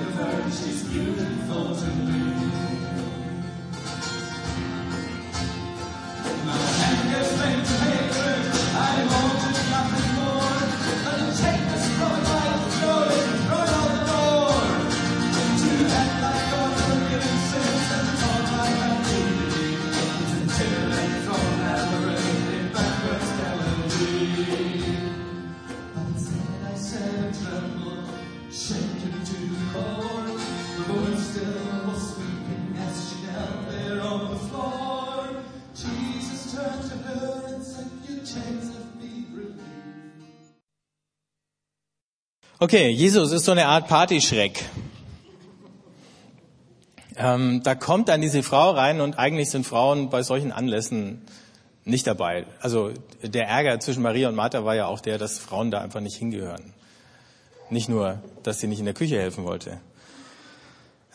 Okay, 42.68 42.90
Jesus 42.90 43.32
ist 43.32 43.46
so 43.46 43.54
eine 43.54 43.68
Art 43.68 43.88
Partyschreck. 43.88 44.62
Ähm, 47.16 47.64
da 47.64 47.76
kommt 47.76 48.10
dann 48.10 48.20
diese 48.20 48.44
Frau 48.44 48.72
rein 48.72 49.00
und 49.00 49.18
eigentlich 49.18 49.50
sind 49.52 49.66
Frauen 49.66 50.10
bei 50.10 50.22
solchen 50.22 50.52
Anlässen 50.52 51.22
nicht 51.86 52.06
dabei. 52.08 52.46
Also 52.60 52.92
der 53.24 53.48
Ärger 53.48 53.80
zwischen 53.80 54.04
Maria 54.04 54.28
und 54.28 54.36
Martha 54.36 54.66
war 54.66 54.76
ja 54.76 54.88
auch 54.88 55.00
der, 55.00 55.18
dass 55.18 55.40
Frauen 55.40 55.72
da 55.72 55.80
einfach 55.80 56.02
nicht 56.02 56.18
hingehören. 56.18 56.74
Nicht 57.70 57.88
nur, 57.88 58.22
dass 58.44 58.60
sie 58.60 58.68
nicht 58.68 58.80
in 58.80 58.86
der 58.86 58.94
Küche 58.94 59.18
helfen 59.18 59.46
wollte. 59.46 59.80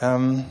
Ähm, 0.00 0.47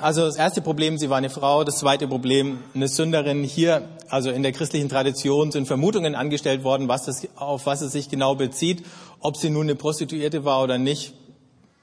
also 0.00 0.22
das 0.22 0.36
erste 0.36 0.60
Problem, 0.60 0.98
sie 0.98 1.10
war 1.10 1.18
eine 1.18 1.30
Frau. 1.30 1.64
Das 1.64 1.78
zweite 1.78 2.08
Problem, 2.08 2.58
eine 2.74 2.88
Sünderin. 2.88 3.44
Hier, 3.44 3.88
also 4.08 4.30
in 4.30 4.42
der 4.42 4.52
christlichen 4.52 4.88
Tradition, 4.88 5.52
sind 5.52 5.66
Vermutungen 5.66 6.14
angestellt 6.14 6.64
worden, 6.64 6.88
was 6.88 7.04
das, 7.04 7.26
auf 7.36 7.66
was 7.66 7.80
es 7.80 7.92
sich 7.92 8.08
genau 8.08 8.34
bezieht. 8.34 8.84
Ob 9.20 9.36
sie 9.36 9.50
nun 9.50 9.62
eine 9.62 9.74
Prostituierte 9.74 10.44
war 10.44 10.62
oder 10.62 10.78
nicht, 10.78 11.14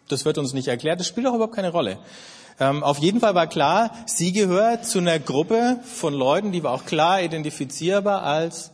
das 0.07 0.25
wird 0.25 0.37
uns 0.37 0.53
nicht 0.53 0.67
erklärt. 0.67 0.99
Das 0.99 1.07
spielt 1.07 1.27
auch 1.27 1.35
überhaupt 1.35 1.55
keine 1.55 1.71
Rolle. 1.71 1.97
Ähm, 2.59 2.83
auf 2.83 2.97
jeden 2.97 3.19
Fall 3.19 3.35
war 3.35 3.47
klar, 3.47 3.91
sie 4.05 4.31
gehört 4.31 4.85
zu 4.85 4.99
einer 4.99 5.19
Gruppe 5.19 5.79
von 5.83 6.13
Leuten, 6.13 6.51
die 6.51 6.63
war 6.63 6.73
auch 6.73 6.85
klar 6.85 7.21
identifizierbar 7.21 8.23
als 8.23 8.71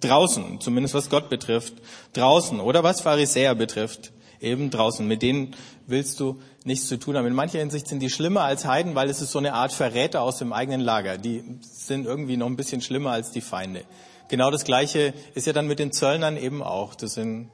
draußen, 0.00 0.60
zumindest 0.60 0.94
was 0.94 1.08
Gott 1.08 1.30
betrifft, 1.30 1.74
draußen 2.12 2.58
oder 2.58 2.82
was 2.82 3.00
Pharisäer 3.00 3.54
betrifft, 3.54 4.12
eben 4.40 4.70
draußen. 4.70 5.06
Mit 5.06 5.22
denen 5.22 5.54
willst 5.86 6.20
du 6.20 6.40
nichts 6.64 6.88
zu 6.88 6.98
tun 6.98 7.16
haben. 7.16 7.26
In 7.26 7.34
mancher 7.34 7.58
Hinsicht 7.58 7.88
sind 7.88 8.00
die 8.00 8.10
schlimmer 8.10 8.42
als 8.42 8.64
Heiden, 8.64 8.94
weil 8.94 9.08
es 9.08 9.20
ist 9.20 9.32
so 9.32 9.38
eine 9.38 9.54
Art 9.54 9.72
Verräter 9.72 10.22
aus 10.22 10.38
dem 10.38 10.52
eigenen 10.52 10.80
Lager. 10.80 11.18
Die 11.18 11.42
sind 11.62 12.06
irgendwie 12.06 12.36
noch 12.36 12.46
ein 12.46 12.56
bisschen 12.56 12.80
schlimmer 12.80 13.10
als 13.10 13.30
die 13.30 13.40
Feinde. 13.40 13.84
Genau 14.28 14.50
das 14.50 14.64
Gleiche 14.64 15.12
ist 15.34 15.46
ja 15.46 15.52
dann 15.52 15.66
mit 15.66 15.78
den 15.78 15.92
Zöllnern 15.92 16.36
eben 16.36 16.62
auch. 16.62 16.94
Das 16.94 17.14
sind 17.14 17.50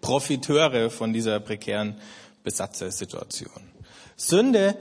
Profiteure 0.00 0.90
von 0.90 1.12
dieser 1.12 1.40
prekären 1.40 1.96
Besatzersituation. 2.42 3.50
Sünde 4.16 4.76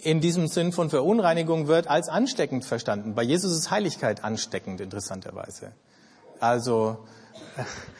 in 0.00 0.20
diesem 0.20 0.46
Sinn 0.46 0.72
von 0.72 0.90
Verunreinigung 0.90 1.66
wird 1.66 1.88
als 1.88 2.08
ansteckend 2.08 2.64
verstanden. 2.64 3.14
Bei 3.14 3.22
Jesus 3.22 3.52
ist 3.52 3.70
Heiligkeit 3.70 4.22
ansteckend, 4.22 4.80
interessanterweise. 4.80 5.72
Also, 6.38 6.98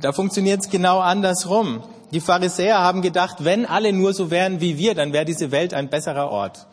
da 0.00 0.12
funktioniert 0.12 0.60
es 0.60 0.70
genau 0.70 1.00
andersrum. 1.00 1.82
Die 2.12 2.20
Pharisäer 2.20 2.78
haben 2.78 3.02
gedacht, 3.02 3.44
wenn 3.44 3.66
alle 3.66 3.92
nur 3.92 4.14
so 4.14 4.30
wären 4.30 4.60
wie 4.60 4.78
wir, 4.78 4.94
dann 4.94 5.12
wäre 5.12 5.24
diese 5.24 5.50
Welt 5.50 5.74
ein 5.74 5.90
besserer 5.90 6.30
Ort. 6.30 6.66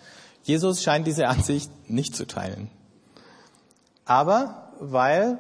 Jesus 0.44 0.84
scheint 0.84 1.08
diese 1.08 1.28
Ansicht 1.28 1.70
nicht 1.90 2.16
zu 2.16 2.26
teilen. 2.26 2.70
Aber 4.06 4.72
weil 4.80 5.40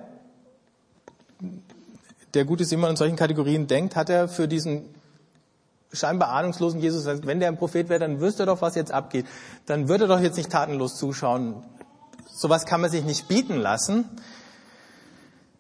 der 2.33 2.45
gute 2.45 2.65
Simon 2.65 2.91
in 2.91 2.95
solchen 2.95 3.15
Kategorien 3.15 3.67
denkt, 3.67 3.95
hat 3.95 4.09
er 4.09 4.27
für 4.27 4.47
diesen 4.47 4.89
scheinbar 5.93 6.29
ahnungslosen 6.29 6.81
Jesus 6.81 7.05
gesagt, 7.05 7.25
wenn 7.25 7.39
der 7.39 7.49
ein 7.49 7.57
Prophet 7.57 7.87
wäre, 7.87 7.99
dann 7.99 8.19
wüsste 8.19 8.43
er 8.43 8.47
doch, 8.47 8.61
was 8.61 8.75
jetzt 8.75 8.91
abgeht. 8.91 9.25
Dann 9.65 9.87
würde 9.87 10.05
er 10.05 10.07
doch 10.07 10.19
jetzt 10.19 10.35
nicht 10.35 10.49
tatenlos 10.49 10.95
zuschauen. 10.97 11.63
Sowas 12.29 12.65
kann 12.65 12.81
man 12.81 12.91
sich 12.91 13.05
nicht 13.05 13.27
bieten 13.27 13.55
lassen. 13.55 14.05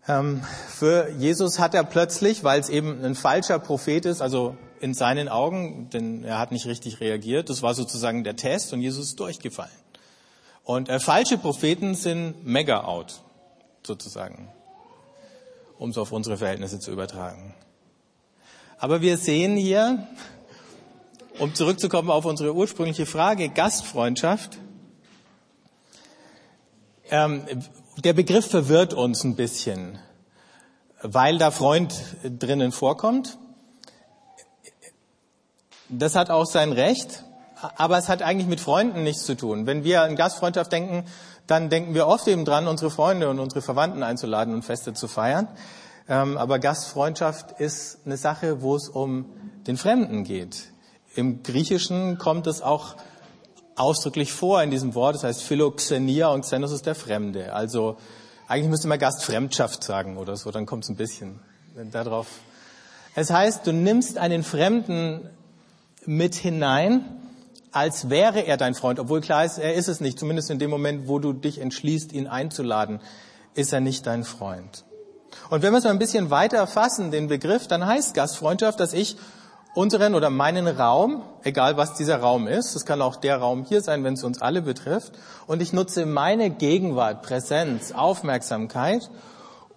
Ähm, 0.07 0.43
für 0.69 1.09
Jesus 1.17 1.57
hat 1.57 1.73
er 1.73 1.83
plötzlich, 1.83 2.43
weil 2.43 2.59
es 2.59 2.69
eben 2.69 3.03
ein 3.03 3.15
falscher 3.15 3.57
Prophet 3.57 4.05
ist, 4.05 4.21
also 4.21 4.55
in 4.79 4.93
seinen 4.93 5.29
Augen, 5.29 5.89
denn 5.89 6.23
er 6.23 6.37
hat 6.37 6.51
nicht 6.51 6.67
richtig 6.67 6.99
reagiert, 6.99 7.49
das 7.49 7.63
war 7.63 7.73
sozusagen 7.73 8.23
der 8.23 8.35
Test 8.35 8.71
und 8.73 8.81
Jesus 8.81 9.07
ist 9.07 9.19
durchgefallen. 9.19 9.71
Und 10.63 10.89
äh, 10.89 10.99
falsche 10.99 11.37
Propheten 11.37 11.95
sind 11.95 12.45
mega 12.45 12.83
out, 12.83 13.21
sozusagen, 13.83 14.49
um 15.79 15.89
es 15.89 15.97
auf 15.97 16.11
unsere 16.11 16.37
Verhältnisse 16.37 16.79
zu 16.79 16.91
übertragen. 16.91 17.55
Aber 18.77 19.01
wir 19.01 19.17
sehen 19.17 19.55
hier, 19.55 20.07
um 21.39 21.55
zurückzukommen 21.55 22.11
auf 22.11 22.25
unsere 22.25 22.53
ursprüngliche 22.53 23.07
Frage, 23.07 23.49
Gastfreundschaft, 23.49 24.59
ähm, 27.09 27.43
der 27.97 28.13
Begriff 28.13 28.47
verwirrt 28.47 28.93
uns 28.93 29.23
ein 29.23 29.35
bisschen, 29.35 29.99
weil 31.01 31.37
da 31.37 31.51
Freund 31.51 31.93
drinnen 32.23 32.71
vorkommt. 32.71 33.37
Das 35.89 36.15
hat 36.15 36.29
auch 36.29 36.45
sein 36.45 36.71
Recht, 36.71 37.23
aber 37.77 37.97
es 37.97 38.09
hat 38.09 38.21
eigentlich 38.21 38.47
mit 38.47 38.59
Freunden 38.59 39.03
nichts 39.03 39.23
zu 39.23 39.35
tun. 39.35 39.65
Wenn 39.65 39.83
wir 39.83 40.01
an 40.01 40.15
Gastfreundschaft 40.15 40.71
denken, 40.71 41.05
dann 41.47 41.69
denken 41.69 41.93
wir 41.93 42.07
oft 42.07 42.27
eben 42.27 42.43
dran, 42.43 42.67
unsere 42.67 42.89
Freunde 42.91 43.29
und 43.29 43.39
unsere 43.39 43.61
Verwandten 43.61 44.03
einzuladen 44.03 44.53
und 44.53 44.65
Feste 44.65 44.93
zu 44.93 45.07
feiern. 45.07 45.47
Ähm, 46.09 46.37
aber 46.37 46.59
Gastfreundschaft 46.59 47.59
ist 47.59 47.99
eine 48.05 48.17
Sache, 48.17 48.61
wo 48.61 48.75
es 48.75 48.89
um 48.89 49.25
den 49.67 49.77
Fremden 49.77 50.23
geht. 50.23 50.71
Im 51.15 51.43
Griechischen 51.43 52.17
kommt 52.17 52.47
es 52.47 52.61
auch 52.61 52.95
ausdrücklich 53.75 54.31
vor 54.33 54.61
in 54.63 54.71
diesem 54.71 54.95
Wort. 54.95 55.15
Das 55.15 55.23
heißt 55.23 55.43
Philoxenia 55.43 56.29
und 56.29 56.41
Xenos 56.41 56.71
ist 56.71 56.85
der 56.85 56.95
Fremde. 56.95 57.53
Also 57.53 57.97
eigentlich 58.47 58.69
müsste 58.69 58.87
man 58.87 58.99
Gastfremdschaft 58.99 59.83
sagen 59.83 60.17
oder 60.17 60.37
so, 60.37 60.51
dann 60.51 60.65
kommt 60.65 60.83
es 60.83 60.89
ein 60.89 60.95
bisschen 60.95 61.39
darauf. 61.91 62.27
Es 63.15 63.31
heißt, 63.31 63.65
du 63.65 63.73
nimmst 63.73 64.17
einen 64.17 64.43
Fremden 64.43 65.29
mit 66.05 66.35
hinein, 66.35 67.03
als 67.71 68.09
wäre 68.09 68.41
er 68.41 68.57
dein 68.57 68.75
Freund, 68.75 68.99
obwohl 68.99 69.21
klar 69.21 69.43
ist, 69.43 69.57
er 69.57 69.73
ist 69.73 69.87
es 69.87 69.99
nicht. 69.99 70.19
Zumindest 70.19 70.49
in 70.49 70.59
dem 70.59 70.69
Moment, 70.69 71.07
wo 71.07 71.19
du 71.19 71.33
dich 71.33 71.59
entschließt, 71.59 72.13
ihn 72.13 72.27
einzuladen, 72.27 73.01
ist 73.53 73.73
er 73.73 73.79
nicht 73.81 74.05
dein 74.05 74.23
Freund. 74.23 74.85
Und 75.49 75.61
wenn 75.61 75.73
wir 75.73 75.79
es 75.79 75.83
mal 75.83 75.89
ein 75.89 75.99
bisschen 75.99 76.29
weiter 76.29 76.67
fassen, 76.67 77.11
den 77.11 77.27
Begriff, 77.27 77.67
dann 77.67 77.85
heißt 77.85 78.13
Gastfreundschaft, 78.13 78.79
dass 78.79 78.93
ich 78.93 79.17
unseren 79.75 80.15
oder 80.15 80.29
meinen 80.29 80.67
Raum, 80.67 81.21
egal 81.43 81.77
was 81.77 81.93
dieser 81.93 82.17
Raum 82.17 82.47
ist, 82.47 82.75
es 82.75 82.85
kann 82.85 83.01
auch 83.01 83.17
der 83.17 83.37
Raum 83.37 83.65
hier 83.65 83.81
sein, 83.81 84.03
wenn 84.03 84.13
es 84.13 84.23
uns 84.23 84.41
alle 84.41 84.61
betrifft, 84.61 85.11
und 85.45 85.61
ich 85.61 85.73
nutze 85.73 86.05
meine 86.05 86.49
Gegenwart, 86.49 87.21
Präsenz, 87.21 87.91
Aufmerksamkeit, 87.91 89.09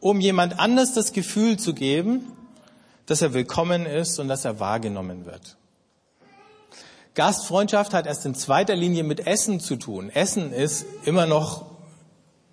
um 0.01 0.21
jemand 0.21 0.59
anders 0.61 0.95
das 0.95 1.13
Gefühl 1.13 1.59
zu 1.59 1.75
geben, 1.75 2.33
dass 3.07 3.23
er 3.23 3.35
willkommen 3.35 3.87
ist 3.87 4.19
und 4.21 4.29
dass 4.29 4.45
er 4.45 4.61
wahrgenommen 4.61 5.27
wird. 5.27 5.57
Gastfreundschaft 7.15 7.95
hat 7.95 8.07
erst 8.07 8.25
in 8.27 8.37
zweiter 8.37 8.77
Linie 8.77 9.03
mit 9.03 9.27
Essen 9.27 9.59
zu 9.59 9.75
tun. 9.75 10.11
Essen 10.11 10.53
ist 10.53 10.87
immer 11.05 11.27
noch 11.27 11.65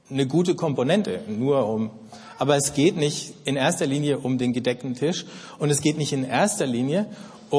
eine 0.10 0.26
gute 0.26 0.56
Komponente, 0.56 1.20
nur 1.28 1.68
um, 1.68 1.92
aber 2.40 2.56
es 2.56 2.74
geht 2.74 2.96
nicht 2.96 3.34
in 3.46 3.56
erster 3.56 3.86
Linie 3.86 4.20
um 4.20 4.38
den 4.38 4.54
gedeckten 4.54 4.96
Tisch 4.96 5.26
und 5.60 5.70
es 5.70 5.82
geht 5.82 5.98
nicht 5.98 6.14
in 6.14 6.24
erster 6.24 6.66
Linie 6.66 7.08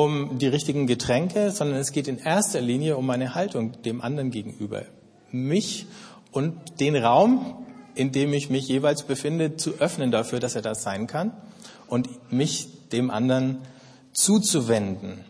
um 0.05 0.39
die 0.39 0.47
richtigen 0.47 0.87
Getränke, 0.87 1.51
sondern 1.51 1.79
es 1.79 1.93
geht 1.93 2.09
in 2.09 2.19
erster 2.19 2.61
Linie 2.61 2.97
um 2.97 3.07
meine 3.07 3.35
Haltung 3.35 3.81
dem 3.83 4.01
anderen 4.01 4.31
gegenüber. 4.31 4.83
Mich 5.31 5.87
und 6.33 6.81
den 6.81 6.97
Raum, 6.97 7.65
in 7.95 8.13
dem 8.13 8.33
ich 8.33 8.51
mich 8.51 8.69
jeweils 8.69 9.05
befinde, 9.05 9.57
zu 9.57 9.79
öffnen 9.79 10.11
dafür, 10.11 10.41
dass 10.41 10.55
er 10.55 10.63
das 10.63 10.83
sein 10.83 11.07
kann 11.07 11.33
und 11.87 12.33
mich 12.33 12.89
dem 12.91 13.11
anderen 13.11 13.59
zuzuwenden. 14.13 15.25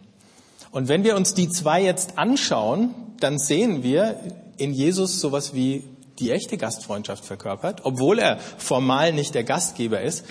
Und 0.70 0.88
wenn 0.88 1.04
wir 1.04 1.16
uns 1.16 1.34
die 1.34 1.48
zwei 1.48 1.82
jetzt 1.82 2.18
anschauen, 2.18 2.94
dann 3.20 3.38
sehen 3.38 3.82
wir 3.82 4.20
in 4.58 4.72
Jesus 4.72 5.20
sowas 5.20 5.54
wie 5.54 5.84
die 6.18 6.30
echte 6.30 6.56
Gastfreundschaft 6.56 7.24
verkörpert, 7.24 7.80
obwohl 7.84 8.18
er 8.18 8.38
formal 8.38 9.12
nicht 9.12 9.34
der 9.34 9.44
Gastgeber 9.44 10.00
ist. 10.00 10.24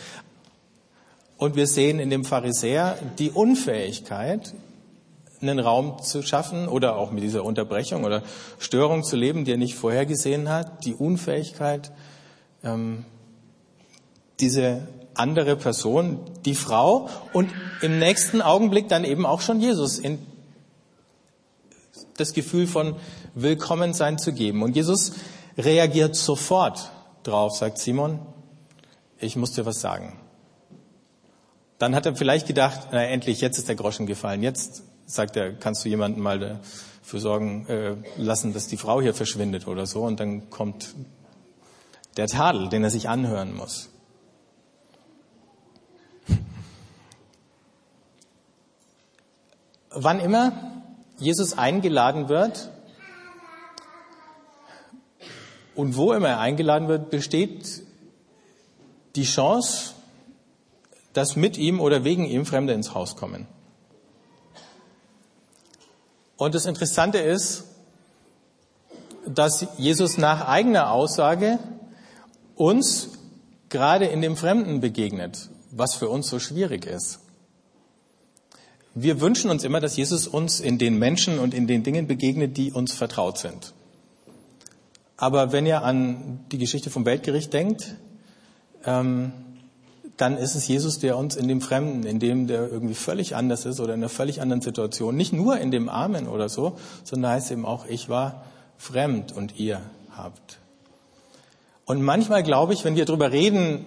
Und 1.37 1.55
wir 1.55 1.67
sehen 1.67 1.99
in 1.99 2.09
dem 2.09 2.23
Pharisäer 2.23 2.97
die 3.19 3.31
Unfähigkeit, 3.31 4.53
einen 5.41 5.59
Raum 5.59 6.01
zu 6.01 6.21
schaffen 6.21 6.67
oder 6.67 6.95
auch 6.95 7.11
mit 7.11 7.23
dieser 7.23 7.43
Unterbrechung 7.43 8.03
oder 8.03 8.23
Störung 8.57 9.03
zu 9.03 9.15
leben, 9.15 9.45
die 9.45 9.51
er 9.51 9.57
nicht 9.57 9.75
vorhergesehen 9.75 10.49
hat, 10.49 10.85
die 10.85 10.93
Unfähigkeit, 10.93 11.91
ähm, 12.63 13.05
diese 14.39 14.87
andere 15.13 15.55
Person, 15.55 16.19
die 16.45 16.55
Frau 16.55 17.09
und 17.33 17.49
im 17.81 17.99
nächsten 17.99 18.41
Augenblick 18.41 18.89
dann 18.89 19.03
eben 19.03 19.25
auch 19.25 19.41
schon 19.41 19.59
Jesus 19.59 19.99
in 19.99 20.19
das 22.17 22.33
Gefühl 22.33 22.67
von 22.67 22.95
Willkommensein 23.33 24.17
zu 24.17 24.33
geben. 24.33 24.63
Und 24.63 24.75
Jesus 24.75 25.13
reagiert 25.57 26.15
sofort 26.15 26.91
drauf, 27.23 27.55
sagt 27.57 27.77
Simon, 27.77 28.19
ich 29.19 29.35
muss 29.35 29.51
dir 29.51 29.65
was 29.65 29.81
sagen. 29.81 30.13
Dann 31.77 31.93
hat 31.95 32.05
er 32.05 32.15
vielleicht 32.15 32.47
gedacht, 32.47 32.87
na 32.91 33.03
endlich, 33.03 33.41
jetzt 33.41 33.57
ist 33.57 33.67
der 33.67 33.75
Groschen 33.75 34.05
gefallen. 34.05 34.41
Jetzt, 34.43 34.83
sagt 35.05 35.35
er, 35.35 35.53
kannst 35.53 35.83
du 35.83 35.89
jemanden 35.89 36.21
mal 36.21 36.39
dafür 36.39 37.19
sorgen 37.19 37.67
äh, 37.67 37.95
lassen, 38.17 38.53
dass 38.53 38.67
die 38.67 38.77
Frau 38.77 39.01
hier 39.01 39.13
verschwindet 39.13 39.67
oder 39.67 39.85
so. 39.85 40.03
Und 40.03 40.19
dann 40.19 40.49
kommt 40.49 40.95
der 42.17 42.27
Tadel, 42.27 42.69
den 42.69 42.83
er 42.83 42.89
sich 42.89 43.09
anhören 43.09 43.53
muss. 43.53 43.89
Wann 49.89 50.19
immer 50.19 50.83
Jesus 51.17 51.57
eingeladen 51.57 52.27
wird 52.27 52.69
und 55.73 55.95
wo 55.95 56.13
immer 56.13 56.29
er 56.29 56.39
eingeladen 56.39 56.87
wird, 56.87 57.09
besteht 57.09 57.83
die 59.15 59.23
Chance, 59.23 59.94
dass 61.15 61.37
mit 61.37 61.57
ihm 61.57 61.79
oder 61.79 62.03
wegen 62.03 62.25
ihm 62.25 62.45
Fremde 62.45 62.73
ins 62.73 62.93
Haus 62.93 63.15
kommen. 63.15 63.47
Und 66.35 66.53
das 66.53 66.65
Interessante 66.65 67.19
ist, 67.19 67.63
dass 69.25 69.65
Jesus 69.77 70.17
nach 70.17 70.45
eigener 70.45 70.91
Aussage 70.91 71.57
uns 72.55 73.11
gerade 73.69 74.05
in 74.05 74.21
dem 74.21 74.35
Fremden 74.35 74.81
begegnet, 74.81 75.49
was 75.71 75.95
für 75.95 76.09
uns 76.09 76.29
so 76.29 76.37
schwierig 76.37 76.85
ist. 76.85 77.19
Wir 78.93 79.21
wünschen 79.21 79.49
uns 79.49 79.63
immer, 79.63 79.79
dass 79.79 79.95
Jesus 79.95 80.27
uns 80.27 80.59
in 80.59 80.77
den 80.77 80.99
Menschen 80.99 81.39
und 81.39 81.53
in 81.53 81.65
den 81.65 81.83
Dingen 81.83 82.07
begegnet, 82.07 82.57
die 82.57 82.73
uns 82.73 82.93
vertraut 82.93 83.37
sind. 83.37 83.73
Aber 85.15 85.53
wenn 85.53 85.65
ihr 85.65 85.81
an 85.81 86.45
die 86.51 86.57
Geschichte 86.57 86.89
vom 86.89 87.05
Weltgericht 87.05 87.53
denkt, 87.53 87.95
ähm, 88.83 89.31
dann 90.17 90.37
ist 90.37 90.55
es 90.55 90.67
Jesus, 90.67 90.99
der 90.99 91.17
uns 91.17 91.35
in 91.35 91.47
dem 91.47 91.61
Fremden, 91.61 92.05
in 92.05 92.19
dem 92.19 92.47
der 92.47 92.71
irgendwie 92.71 92.93
völlig 92.93 93.35
anders 93.35 93.65
ist 93.65 93.79
oder 93.79 93.93
in 93.93 93.99
einer 93.99 94.09
völlig 94.09 94.41
anderen 94.41 94.61
Situation, 94.61 95.15
nicht 95.15 95.33
nur 95.33 95.57
in 95.57 95.71
dem 95.71 95.89
Armen 95.89 96.27
oder 96.27 96.47
so, 96.47 96.77
sondern 97.03 97.31
heißt 97.31 97.51
eben 97.51 97.65
auch, 97.65 97.85
ich 97.85 98.07
war 98.07 98.45
fremd 98.77 99.33
und 99.33 99.59
ihr 99.59 99.81
habt. 100.15 100.59
Und 101.85 102.01
manchmal 102.01 102.43
glaube 102.43 102.73
ich, 102.73 102.85
wenn 102.85 102.95
wir 102.95 103.05
darüber 103.05 103.31
reden, 103.31 103.85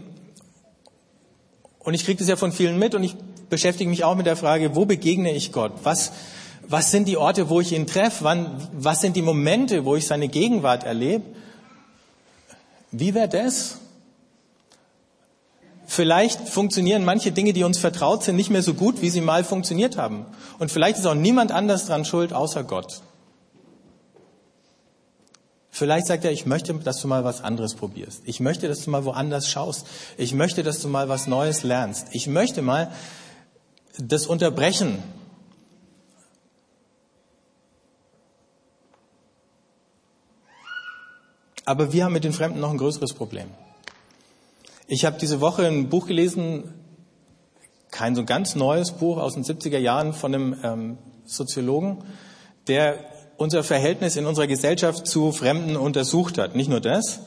und 1.79 1.95
ich 1.95 2.05
kriege 2.05 2.19
das 2.19 2.29
ja 2.29 2.37
von 2.37 2.53
vielen 2.53 2.79
mit 2.79 2.95
und 2.95 3.03
ich 3.03 3.17
beschäftige 3.49 3.88
mich 3.88 4.05
auch 4.05 4.14
mit 4.14 4.27
der 4.27 4.37
Frage, 4.37 4.77
wo 4.77 4.85
begegne 4.85 5.33
ich 5.33 5.53
Gott? 5.53 5.73
Was, 5.83 6.12
was 6.69 6.91
sind 6.91 7.09
die 7.09 7.17
Orte, 7.17 7.49
wo 7.49 7.61
ich 7.61 7.73
ihn 7.73 7.87
treffe? 7.87 8.25
Wann, 8.25 8.69
was 8.73 9.01
sind 9.01 9.17
die 9.17 9.23
Momente, 9.23 9.87
wo 9.87 9.97
ich 9.97 10.07
seine 10.07 10.29
Gegenwart 10.29 10.85
erlebe? 10.85 11.25
Wie 12.91 13.14
wäre 13.14 13.29
das? 13.29 13.79
Vielleicht 15.90 16.51
funktionieren 16.51 17.03
manche 17.03 17.33
Dinge, 17.33 17.55
die 17.55 17.64
uns 17.64 17.79
vertraut 17.79 18.22
sind, 18.22 18.37
nicht 18.37 18.51
mehr 18.51 18.62
so 18.62 18.74
gut, 18.74 19.01
wie 19.01 19.09
sie 19.09 19.22
mal 19.22 19.42
funktioniert 19.42 19.96
haben. 19.96 20.27
Und 20.59 20.70
vielleicht 20.70 20.98
ist 20.98 21.07
auch 21.07 21.14
niemand 21.14 21.51
anders 21.51 21.87
dran 21.87 22.05
schuld, 22.05 22.35
außer 22.35 22.62
Gott. 22.62 23.01
Vielleicht 25.70 26.07
sagt 26.07 26.27
er, 26.27 26.31
ich 26.31 26.44
möchte, 26.44 26.74
dass 26.74 27.01
du 27.01 27.09
mal 27.09 27.24
was 27.24 27.42
anderes 27.42 27.74
probierst. 27.74 28.20
Ich 28.27 28.38
möchte, 28.38 28.68
dass 28.68 28.85
du 28.85 28.90
mal 28.90 29.07
woanders 29.07 29.48
schaust. 29.48 29.87
Ich 30.18 30.35
möchte, 30.35 30.62
dass 30.62 30.81
du 30.81 30.88
mal 30.88 31.09
was 31.09 31.27
Neues 31.27 31.62
lernst. 31.62 32.09
Ich 32.12 32.27
möchte 32.27 32.61
mal, 32.61 32.92
das 33.96 34.27
Unterbrechen. 34.27 35.03
Aber 41.64 41.94
wir 41.94 42.05
haben 42.05 42.12
mit 42.12 42.24
den 42.24 42.35
Fremden 42.35 42.61
noch 42.61 42.70
ein 42.70 42.79
größeres 42.79 43.14
Problem. 43.14 43.48
Ich 44.90 45.05
habe 45.05 45.18
diese 45.20 45.42
Woche 45.42 45.66
ein 45.66 45.90
Buch 45.90 46.07
gelesen, 46.07 46.72
kein 47.90 48.16
so 48.16 48.24
ganz 48.24 48.55
neues 48.55 48.92
Buch 48.92 49.18
aus 49.18 49.35
den 49.35 49.44
70er 49.44 49.77
Jahren 49.77 50.14
von 50.14 50.35
einem 50.35 50.57
ähm, 50.62 50.98
Soziologen, 51.27 51.98
der 52.68 52.98
unser 53.37 53.62
Verhältnis 53.62 54.16
in 54.16 54.24
unserer 54.24 54.46
Gesellschaft 54.46 55.07
zu 55.07 55.31
Fremden 55.33 55.77
untersucht 55.77 56.38
hat. 56.38 56.57
Nicht 56.57 56.70
nur 56.70 56.81
das, 56.81 57.20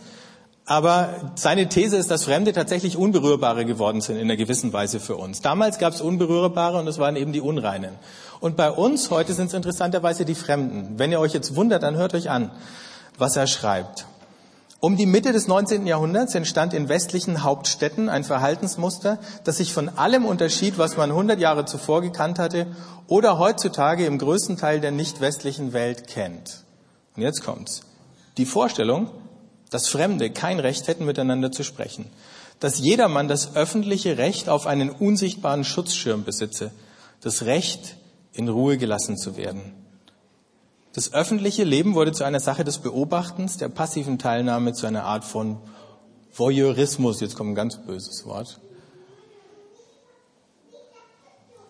aber 0.65 1.33
seine 1.35 1.69
These 1.69 1.97
ist, 1.97 2.09
dass 2.09 2.23
Fremde 2.23 2.51
tatsächlich 2.51 2.97
Unberührbare 2.97 3.63
geworden 3.63 4.01
sind 4.01 4.15
in 4.15 4.23
einer 4.23 4.37
gewissen 4.37 4.73
Weise 4.73 4.99
für 4.99 5.17
uns. 5.17 5.41
Damals 5.41 5.77
gab 5.77 5.93
es 5.93 6.01
Unberührbare 6.01 6.79
und 6.79 6.87
das 6.87 6.97
waren 6.97 7.15
eben 7.15 7.31
die 7.31 7.41
Unreinen. 7.41 7.93
Und 8.39 8.57
bei 8.57 8.71
uns 8.71 9.11
heute 9.11 9.33
sind 9.33 9.47
es 9.47 9.53
interessanterweise 9.53 10.25
die 10.25 10.33
Fremden. 10.33 10.97
Wenn 10.97 11.11
ihr 11.11 11.19
euch 11.19 11.33
jetzt 11.33 11.55
wundert, 11.55 11.83
dann 11.83 11.95
hört 11.95 12.15
euch 12.15 12.31
an, 12.31 12.49
was 13.19 13.35
er 13.35 13.45
schreibt. 13.45 14.07
Um 14.83 14.97
die 14.97 15.05
Mitte 15.05 15.31
des 15.31 15.47
19. 15.47 15.85
Jahrhunderts 15.85 16.33
entstand 16.33 16.73
in 16.73 16.89
westlichen 16.89 17.43
Hauptstädten 17.43 18.09
ein 18.09 18.23
Verhaltensmuster, 18.23 19.19
das 19.43 19.57
sich 19.57 19.73
von 19.73 19.89
allem 19.89 20.25
unterschied, 20.25 20.79
was 20.79 20.97
man 20.97 21.11
100 21.11 21.39
Jahre 21.39 21.65
zuvor 21.65 22.01
gekannt 22.01 22.39
hatte 22.39 22.65
oder 23.05 23.37
heutzutage 23.37 24.07
im 24.07 24.17
größten 24.17 24.57
Teil 24.57 24.79
der 24.79 24.89
nicht 24.89 25.21
westlichen 25.21 25.73
Welt 25.73 26.07
kennt. 26.07 26.63
Und 27.15 27.21
jetzt 27.21 27.43
kommt's. 27.43 27.81
Die 28.37 28.47
Vorstellung, 28.47 29.11
dass 29.69 29.87
Fremde 29.87 30.31
kein 30.31 30.59
Recht 30.59 30.87
hätten, 30.87 31.05
miteinander 31.05 31.51
zu 31.51 31.63
sprechen, 31.63 32.07
dass 32.59 32.79
jedermann 32.79 33.27
das 33.27 33.55
öffentliche 33.55 34.17
Recht 34.17 34.49
auf 34.49 34.65
einen 34.65 34.89
unsichtbaren 34.89 35.63
Schutzschirm 35.63 36.23
besitze, 36.23 36.71
das 37.21 37.43
Recht, 37.43 37.97
in 38.33 38.49
Ruhe 38.49 38.79
gelassen 38.79 39.15
zu 39.15 39.37
werden. 39.37 39.80
Das 40.93 41.13
öffentliche 41.13 41.63
Leben 41.63 41.95
wurde 41.95 42.11
zu 42.11 42.23
einer 42.23 42.39
Sache 42.39 42.63
des 42.63 42.79
Beobachtens, 42.79 43.57
der 43.57 43.69
passiven 43.69 44.19
Teilnahme, 44.19 44.73
zu 44.73 44.87
einer 44.87 45.05
Art 45.05 45.23
von 45.23 45.57
Voyeurismus, 46.33 47.21
jetzt 47.21 47.35
kommt 47.35 47.51
ein 47.51 47.55
ganz 47.55 47.77
böses 47.77 48.25
Wort, 48.25 48.59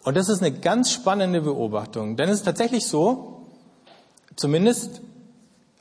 Und 0.04 0.18
das 0.18 0.30
ist 0.30 0.42
eine 0.42 0.52
ganz 0.52 0.92
spannende 0.92 1.42
Beobachtung, 1.42 2.18
denn 2.18 2.30
es 2.30 2.40
ist 2.40 2.46
tatsächlich 2.46 2.88
so, 2.88 3.46
zumindest, 4.36 5.02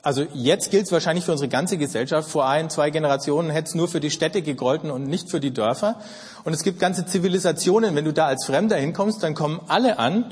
also 0.03 0.23
jetzt 0.33 0.69
gilt 0.69 0.85
es 0.85 0.91
wahrscheinlich 0.91 1.25
für 1.25 1.31
unsere 1.31 1.49
ganze 1.49 1.77
Gesellschaft, 1.77 2.29
vor 2.29 2.47
ein, 2.47 2.69
zwei 2.69 2.91
Generationen 2.91 3.49
hätte 3.49 3.69
es 3.69 3.75
nur 3.75 3.87
für 3.87 3.99
die 3.99 4.11
Städte 4.11 4.43
gegolten 4.43 4.91
und 4.91 5.07
nicht 5.07 5.29
für 5.29 5.39
die 5.39 5.51
Dörfer. 5.51 5.99
Und 6.43 6.53
es 6.53 6.63
gibt 6.63 6.79
ganze 6.79 7.05
Zivilisationen, 7.05 7.95
wenn 7.95 8.05
du 8.05 8.13
da 8.13 8.27
als 8.27 8.45
Fremder 8.45 8.77
hinkommst, 8.77 9.23
dann 9.23 9.33
kommen 9.33 9.59
alle 9.67 9.97
an, 9.97 10.31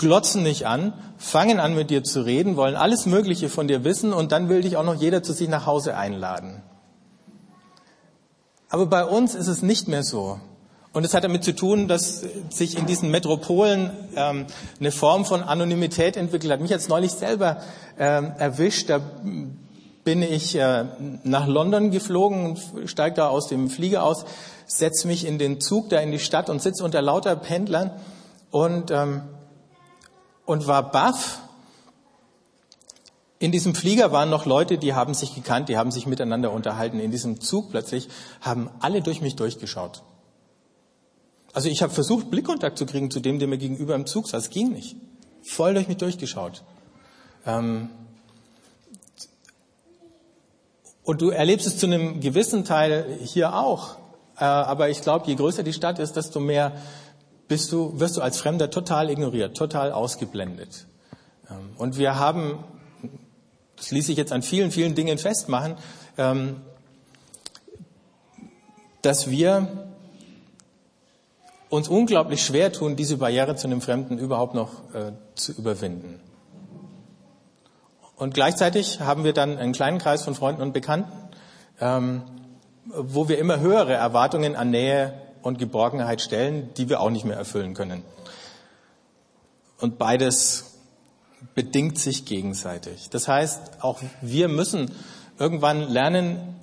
glotzen 0.00 0.44
dich 0.44 0.66
an, 0.66 0.94
fangen 1.18 1.60
an 1.60 1.74
mit 1.74 1.90
dir 1.90 2.02
zu 2.02 2.22
reden, 2.22 2.56
wollen 2.56 2.74
alles 2.74 3.04
Mögliche 3.04 3.50
von 3.50 3.68
dir 3.68 3.84
wissen 3.84 4.14
und 4.14 4.32
dann 4.32 4.48
will 4.48 4.62
dich 4.62 4.78
auch 4.78 4.82
noch 4.82 4.94
jeder 4.94 5.22
zu 5.22 5.34
sich 5.34 5.46
nach 5.46 5.66
Hause 5.66 5.94
einladen. 5.94 6.62
Aber 8.70 8.86
bei 8.86 9.04
uns 9.04 9.34
ist 9.34 9.46
es 9.46 9.60
nicht 9.60 9.88
mehr 9.88 10.02
so. 10.02 10.40
Und 10.94 11.04
es 11.04 11.12
hat 11.12 11.22
damit 11.22 11.44
zu 11.44 11.54
tun, 11.54 11.86
dass 11.86 12.24
sich 12.48 12.78
in 12.78 12.86
diesen 12.86 13.10
Metropolen 13.10 13.90
ähm, 14.16 14.46
eine 14.80 14.90
Form 14.90 15.26
von 15.26 15.42
Anonymität 15.42 16.16
entwickelt 16.16 16.50
hat. 16.50 16.60
Mich 16.62 16.70
jetzt 16.70 16.88
neulich 16.88 17.12
selber 17.12 17.58
ähm, 17.98 18.32
erwischt. 18.38 18.88
Da 18.88 19.00
bin 20.02 20.22
ich 20.22 20.56
äh, 20.56 20.84
nach 21.24 21.46
London 21.46 21.90
geflogen, 21.90 22.58
steige 22.86 23.16
da 23.16 23.28
aus 23.28 23.48
dem 23.48 23.68
Flieger 23.68 24.02
aus, 24.02 24.24
setze 24.66 25.06
mich 25.06 25.26
in 25.26 25.38
den 25.38 25.60
Zug 25.60 25.90
da 25.90 25.98
in 25.98 26.10
die 26.10 26.18
Stadt 26.18 26.48
und 26.48 26.62
sitze 26.62 26.84
unter 26.84 27.02
lauter 27.02 27.36
Pendlern 27.36 27.90
und, 28.50 28.90
ähm, 28.90 29.22
und 30.46 30.66
war 30.66 30.90
baff. 30.90 31.40
In 33.38 33.52
diesem 33.52 33.74
Flieger 33.74 34.12
waren 34.12 34.28
noch 34.28 34.44
Leute, 34.44 34.76
die 34.76 34.94
haben 34.94 35.14
sich 35.14 35.34
gekannt, 35.34 35.68
die 35.68 35.78
haben 35.78 35.90
sich 35.90 36.06
miteinander 36.06 36.52
unterhalten. 36.52 37.00
In 37.00 37.10
diesem 37.10 37.40
Zug 37.40 37.70
plötzlich 37.70 38.08
haben 38.40 38.70
alle 38.80 39.00
durch 39.00 39.22
mich 39.22 39.36
durchgeschaut. 39.36 40.02
Also 41.52 41.68
ich 41.68 41.82
habe 41.82 41.92
versucht, 41.92 42.30
Blickkontakt 42.30 42.78
zu 42.78 42.86
kriegen 42.86 43.10
zu 43.10 43.20
dem, 43.20 43.38
der 43.38 43.48
mir 43.48 43.58
gegenüber 43.58 43.94
im 43.94 44.06
Zug 44.06 44.28
saß. 44.28 44.50
Ging 44.50 44.72
nicht. 44.72 44.96
Voll 45.42 45.74
durch 45.74 45.88
mich 45.88 45.96
durchgeschaut. 45.96 46.62
Ähm 47.46 47.88
und 51.02 51.22
du 51.22 51.30
erlebst 51.30 51.66
es 51.66 51.78
zu 51.78 51.86
einem 51.86 52.20
gewissen 52.20 52.64
Teil 52.64 53.18
hier 53.22 53.54
auch. 53.56 53.96
Äh, 54.36 54.44
aber 54.44 54.90
ich 54.90 55.02
glaube, 55.02 55.26
je 55.26 55.34
größer 55.34 55.62
die 55.62 55.72
Stadt 55.72 55.98
ist, 55.98 56.14
desto 56.14 56.40
mehr 56.40 56.72
bist 57.50 57.72
du, 57.72 57.98
wirst 57.98 58.16
du 58.16 58.20
als 58.22 58.38
Fremder 58.38 58.70
total 58.70 59.10
ignoriert, 59.10 59.56
total 59.56 59.90
ausgeblendet. 59.90 60.86
Ähm 61.50 61.56
und 61.78 61.98
wir 61.98 62.16
haben, 62.16 62.62
das 63.76 63.90
ließ 63.90 64.06
sich 64.06 64.16
jetzt 64.16 64.32
an 64.32 64.42
vielen, 64.42 64.70
vielen 64.70 64.94
Dingen 64.94 65.18
festmachen, 65.18 65.74
ähm 66.16 66.62
dass 69.02 69.30
wir 69.30 69.66
uns 71.70 71.88
unglaublich 71.88 72.44
schwer 72.44 72.70
tun, 72.70 72.96
diese 72.96 73.16
Barriere 73.16 73.56
zu 73.56 73.66
einem 73.66 73.80
Fremden 73.80 74.18
überhaupt 74.18 74.54
noch 74.54 74.94
äh, 74.94 75.12
zu 75.34 75.52
überwinden. 75.52 76.20
Und 78.14 78.34
gleichzeitig 78.34 79.00
haben 79.00 79.24
wir 79.24 79.32
dann 79.32 79.56
einen 79.56 79.72
kleinen 79.72 79.98
Kreis 79.98 80.22
von 80.22 80.34
Freunden 80.34 80.60
und 80.60 80.72
Bekannten, 80.72 81.10
ähm, 81.80 82.22
wo 82.84 83.28
wir 83.28 83.38
immer 83.38 83.58
höhere 83.58 83.94
Erwartungen 83.94 84.54
an 84.54 84.70
Nähe 84.70 85.14
und 85.42 85.58
Geborgenheit 85.58 86.20
stellen, 86.20 86.70
die 86.76 86.88
wir 86.88 87.00
auch 87.00 87.10
nicht 87.10 87.24
mehr 87.24 87.36
erfüllen 87.36 87.74
können. 87.74 88.02
Und 89.78 89.98
beides 89.98 90.78
bedingt 91.54 91.98
sich 91.98 92.24
gegenseitig. 92.26 93.08
Das 93.10 93.28
heißt, 93.28 93.82
auch 93.82 94.00
wir 94.20 94.48
müssen 94.48 94.90
irgendwann 95.38 95.88
lernen, 95.88 96.56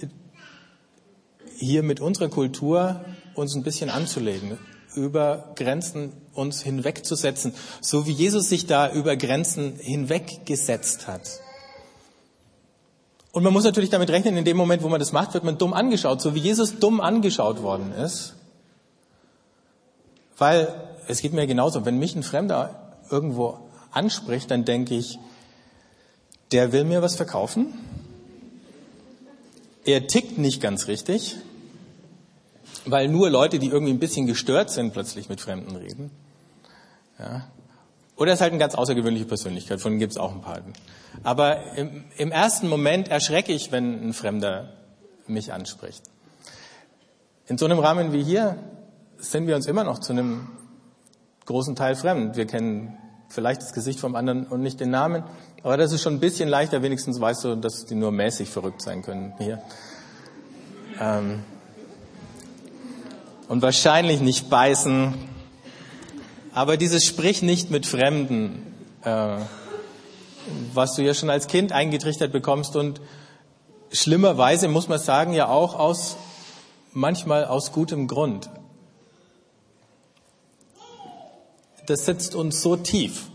hier 1.57 1.81
mit 1.81 1.99
unserer 1.99 2.29
Kultur 2.29 3.03
uns 3.33 3.55
ein 3.55 3.63
bisschen 3.63 3.89
anzulegen, 3.89 4.57
über 4.95 5.53
Grenzen 5.55 6.13
uns 6.33 6.61
hinwegzusetzen, 6.61 7.53
so 7.81 8.05
wie 8.05 8.11
Jesus 8.11 8.49
sich 8.49 8.67
da 8.67 8.91
über 8.91 9.15
Grenzen 9.17 9.75
hinweggesetzt 9.77 11.07
hat. 11.07 11.21
Und 13.31 13.43
man 13.43 13.53
muss 13.53 13.63
natürlich 13.63 13.89
damit 13.89 14.09
rechnen, 14.09 14.37
in 14.37 14.45
dem 14.45 14.57
Moment, 14.57 14.83
wo 14.83 14.89
man 14.89 14.99
das 14.99 15.11
macht, 15.11 15.33
wird 15.33 15.43
man 15.43 15.57
dumm 15.57 15.73
angeschaut, 15.73 16.21
so 16.21 16.33
wie 16.33 16.39
Jesus 16.39 16.79
dumm 16.79 17.01
angeschaut 17.01 17.61
worden 17.61 17.91
ist. 17.91 18.36
Weil 20.37 20.73
es 21.07 21.21
geht 21.21 21.33
mir 21.33 21.47
genauso, 21.47 21.85
wenn 21.85 21.97
mich 21.97 22.15
ein 22.15 22.23
Fremder 22.23 22.97
irgendwo 23.09 23.59
anspricht, 23.91 24.51
dann 24.51 24.65
denke 24.65 24.95
ich, 24.95 25.19
der 26.51 26.71
will 26.71 26.83
mir 26.83 27.01
was 27.01 27.15
verkaufen. 27.15 27.73
Er 29.85 30.07
tickt 30.07 30.37
nicht 30.37 30.61
ganz 30.61 30.87
richtig 30.87 31.37
weil 32.91 33.07
nur 33.07 33.29
Leute, 33.29 33.59
die 33.59 33.67
irgendwie 33.67 33.93
ein 33.93 33.99
bisschen 33.99 34.25
gestört 34.25 34.69
sind, 34.69 34.93
plötzlich 34.93 35.29
mit 35.29 35.41
Fremden 35.41 35.75
reden. 35.75 36.11
Ja. 37.19 37.47
Oder 38.15 38.33
ist 38.33 38.41
halt 38.41 38.51
eine 38.51 38.59
ganz 38.59 38.75
außergewöhnliche 38.75 39.25
Persönlichkeit, 39.25 39.79
von 39.79 39.91
denen 39.91 39.99
gibt 39.99 40.13
es 40.13 40.17
auch 40.17 40.31
ein 40.31 40.41
paar. 40.41 40.59
Aber 41.23 41.73
im, 41.75 42.05
im 42.17 42.31
ersten 42.31 42.67
Moment 42.67 43.09
erschrecke 43.09 43.51
ich, 43.51 43.71
wenn 43.71 44.09
ein 44.09 44.13
Fremder 44.13 44.73
mich 45.27 45.53
anspricht. 45.53 46.03
In 47.47 47.57
so 47.57 47.65
einem 47.65 47.79
Rahmen 47.79 48.13
wie 48.13 48.23
hier 48.23 48.57
sind 49.17 49.47
wir 49.47 49.55
uns 49.55 49.65
immer 49.65 49.83
noch 49.83 49.99
zu 49.99 50.13
einem 50.13 50.47
großen 51.45 51.75
Teil 51.75 51.95
fremd. 51.95 52.35
Wir 52.35 52.45
kennen 52.45 52.97
vielleicht 53.29 53.61
das 53.61 53.73
Gesicht 53.73 53.99
vom 53.99 54.15
anderen 54.15 54.45
und 54.45 54.61
nicht 54.61 54.79
den 54.79 54.89
Namen, 54.89 55.23
aber 55.63 55.77
das 55.77 55.91
ist 55.91 56.01
schon 56.01 56.15
ein 56.15 56.19
bisschen 56.19 56.49
leichter. 56.49 56.81
Wenigstens 56.81 57.19
weißt 57.19 57.43
du, 57.43 57.55
dass 57.55 57.85
die 57.85 57.95
nur 57.95 58.11
mäßig 58.11 58.49
verrückt 58.49 58.81
sein 58.81 59.01
können 59.01 59.33
hier. 59.37 59.61
Ähm, 60.99 61.43
und 63.47 63.61
wahrscheinlich 63.61 64.21
nicht 64.21 64.49
beißen. 64.49 65.13
Aber 66.53 66.77
dieses 66.77 67.05
Sprich 67.05 67.41
nicht 67.41 67.69
mit 67.69 67.85
Fremden, 67.85 68.73
äh, 69.03 69.37
was 70.73 70.95
du 70.95 71.03
ja 71.03 71.13
schon 71.13 71.29
als 71.29 71.47
Kind 71.47 71.71
eingetrichtert 71.71 72.31
bekommst 72.31 72.75
und 72.75 73.01
schlimmerweise 73.91 74.67
muss 74.67 74.87
man 74.87 74.99
sagen, 74.99 75.33
ja 75.33 75.47
auch 75.47 75.75
aus, 75.75 76.17
manchmal 76.93 77.45
aus 77.45 77.71
gutem 77.71 78.07
Grund. 78.07 78.49
Das 81.87 82.05
sitzt 82.05 82.35
uns 82.35 82.61
so 82.61 82.75
tief. 82.75 83.29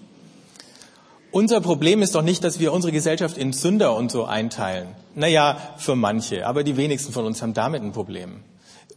Unser 1.32 1.62
Problem 1.62 2.02
ist 2.02 2.14
doch 2.14 2.22
nicht, 2.22 2.44
dass 2.44 2.60
wir 2.60 2.72
unsere 2.72 2.92
Gesellschaft 2.92 3.38
in 3.38 3.54
Sünder 3.54 3.96
und 3.96 4.12
so 4.12 4.26
einteilen. 4.26 4.94
Naja, 5.14 5.74
für 5.78 5.96
manche, 5.96 6.46
aber 6.46 6.62
die 6.62 6.76
wenigsten 6.76 7.12
von 7.12 7.24
uns 7.24 7.40
haben 7.40 7.54
damit 7.54 7.82
ein 7.82 7.92
Problem. 7.92 8.44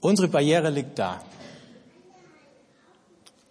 Unsere 0.02 0.28
Barriere 0.28 0.70
liegt 0.70 1.00
da. 1.00 1.22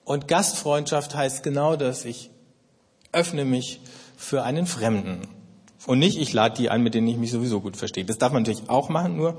Und 0.04 0.28
Gastfreundschaft 0.28 1.14
heißt 1.14 1.42
genau 1.42 1.76
das, 1.76 2.04
ich 2.04 2.30
öffne 3.12 3.46
mich 3.46 3.80
für 4.18 4.42
einen 4.42 4.66
Fremden. 4.66 5.22
Und 5.86 5.98
nicht, 5.98 6.18
ich 6.18 6.34
lade 6.34 6.56
die 6.56 6.68
ein, 6.68 6.82
mit 6.82 6.94
denen 6.94 7.08
ich 7.08 7.16
mich 7.16 7.30
sowieso 7.30 7.60
gut 7.60 7.78
verstehe. 7.78 8.04
Das 8.04 8.18
darf 8.18 8.32
man 8.32 8.42
natürlich 8.42 8.68
auch 8.68 8.90
machen, 8.90 9.16
nur 9.16 9.38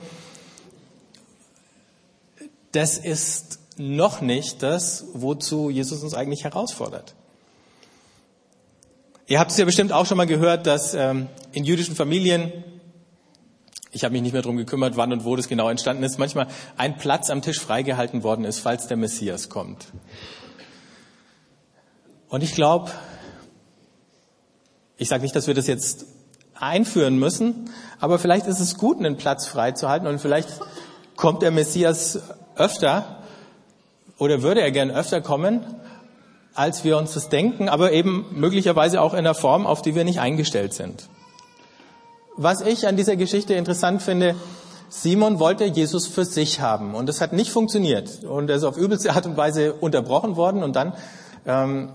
das 2.71 2.97
ist 2.97 3.59
noch 3.77 4.21
nicht 4.21 4.63
das, 4.63 5.05
wozu 5.13 5.69
Jesus 5.69 6.03
uns 6.03 6.13
eigentlich 6.13 6.43
herausfordert. 6.43 7.15
Ihr 9.27 9.39
habt 9.39 9.51
es 9.51 9.57
ja 9.57 9.65
bestimmt 9.65 9.91
auch 9.91 10.05
schon 10.05 10.17
mal 10.17 10.27
gehört, 10.27 10.67
dass 10.67 10.93
ähm, 10.93 11.27
in 11.51 11.63
jüdischen 11.63 11.95
Familien 11.95 12.51
ich 13.95 14.03
habe 14.03 14.11
mich 14.11 14.21
nicht 14.21 14.33
mehr 14.33 14.41
darum 14.41 14.57
gekümmert, 14.57 14.97
wann 14.97 15.13
und 15.13 15.23
wo 15.23 15.37
das 15.37 15.47
genau 15.47 15.69
entstanden 15.69 16.03
ist, 16.03 16.19
manchmal 16.19 16.47
ein 16.75 16.97
Platz 16.97 17.29
am 17.29 17.41
Tisch 17.41 17.61
freigehalten 17.61 18.23
worden 18.23 18.43
ist, 18.43 18.59
falls 18.59 18.87
der 18.87 18.97
Messias 18.97 19.47
kommt. 19.47 19.87
Und 22.27 22.43
ich 22.43 22.53
glaube, 22.53 22.91
ich 24.97 25.07
sage 25.07 25.23
nicht, 25.23 25.33
dass 25.33 25.47
wir 25.47 25.53
das 25.53 25.67
jetzt 25.67 26.07
einführen 26.55 27.17
müssen, 27.17 27.69
aber 28.01 28.19
vielleicht 28.19 28.47
ist 28.47 28.59
es 28.59 28.77
gut, 28.77 28.99
einen 28.99 29.15
Platz 29.15 29.47
freizuhalten 29.47 30.09
und 30.09 30.19
vielleicht 30.19 30.49
kommt 31.15 31.41
der 31.41 31.51
Messias 31.51 32.19
öfter 32.57 33.23
oder 34.17 34.41
würde 34.41 34.61
er 34.61 34.71
gern 34.71 34.91
öfter 34.91 35.21
kommen, 35.21 35.61
als 36.53 36.83
wir 36.83 36.97
uns 36.97 37.13
das 37.13 37.29
denken, 37.29 37.67
aber 37.67 37.91
eben 37.91 38.25
möglicherweise 38.31 39.01
auch 39.01 39.13
in 39.13 39.19
einer 39.19 39.33
Form, 39.33 39.67
auf 39.67 39.81
die 39.81 39.93
wir 39.93 40.05
nicht 40.05 40.19
eingestellt 40.19 40.73
sind. 40.73 41.09
Was 42.37 42.61
ich 42.61 42.87
an 42.87 42.95
dieser 42.95 43.15
Geschichte 43.15 43.53
interessant 43.53 44.01
finde, 44.01 44.35
Simon 44.89 45.39
wollte 45.39 45.65
Jesus 45.65 46.07
für 46.07 46.25
sich 46.25 46.61
haben 46.61 46.95
und 46.95 47.09
das 47.09 47.19
hat 47.19 47.33
nicht 47.33 47.51
funktioniert 47.51 48.23
und 48.23 48.49
er 48.49 48.57
ist 48.57 48.63
auf 48.63 48.77
übelste 48.77 49.11
Art 49.13 49.25
und 49.25 49.35
Weise 49.35 49.73
unterbrochen 49.73 50.35
worden 50.35 50.63
und 50.63 50.75
dann 50.75 50.93
ähm, 51.45 51.89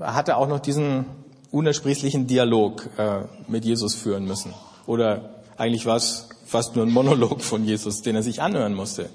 hat 0.00 0.28
er 0.28 0.38
auch 0.38 0.48
noch 0.48 0.60
diesen 0.60 1.06
unersprießlichen 1.50 2.26
Dialog 2.26 2.88
äh, 2.98 3.22
mit 3.48 3.64
Jesus 3.64 3.94
führen 3.94 4.24
müssen. 4.24 4.54
Oder 4.86 5.30
eigentlich 5.56 5.86
war 5.86 5.96
es 5.96 6.28
fast 6.44 6.76
nur 6.76 6.84
ein 6.84 6.92
Monolog 6.92 7.40
von 7.42 7.64
Jesus, 7.64 8.02
den 8.02 8.16
er 8.16 8.22
sich 8.22 8.42
anhören 8.42 8.74
musste. 8.74 9.08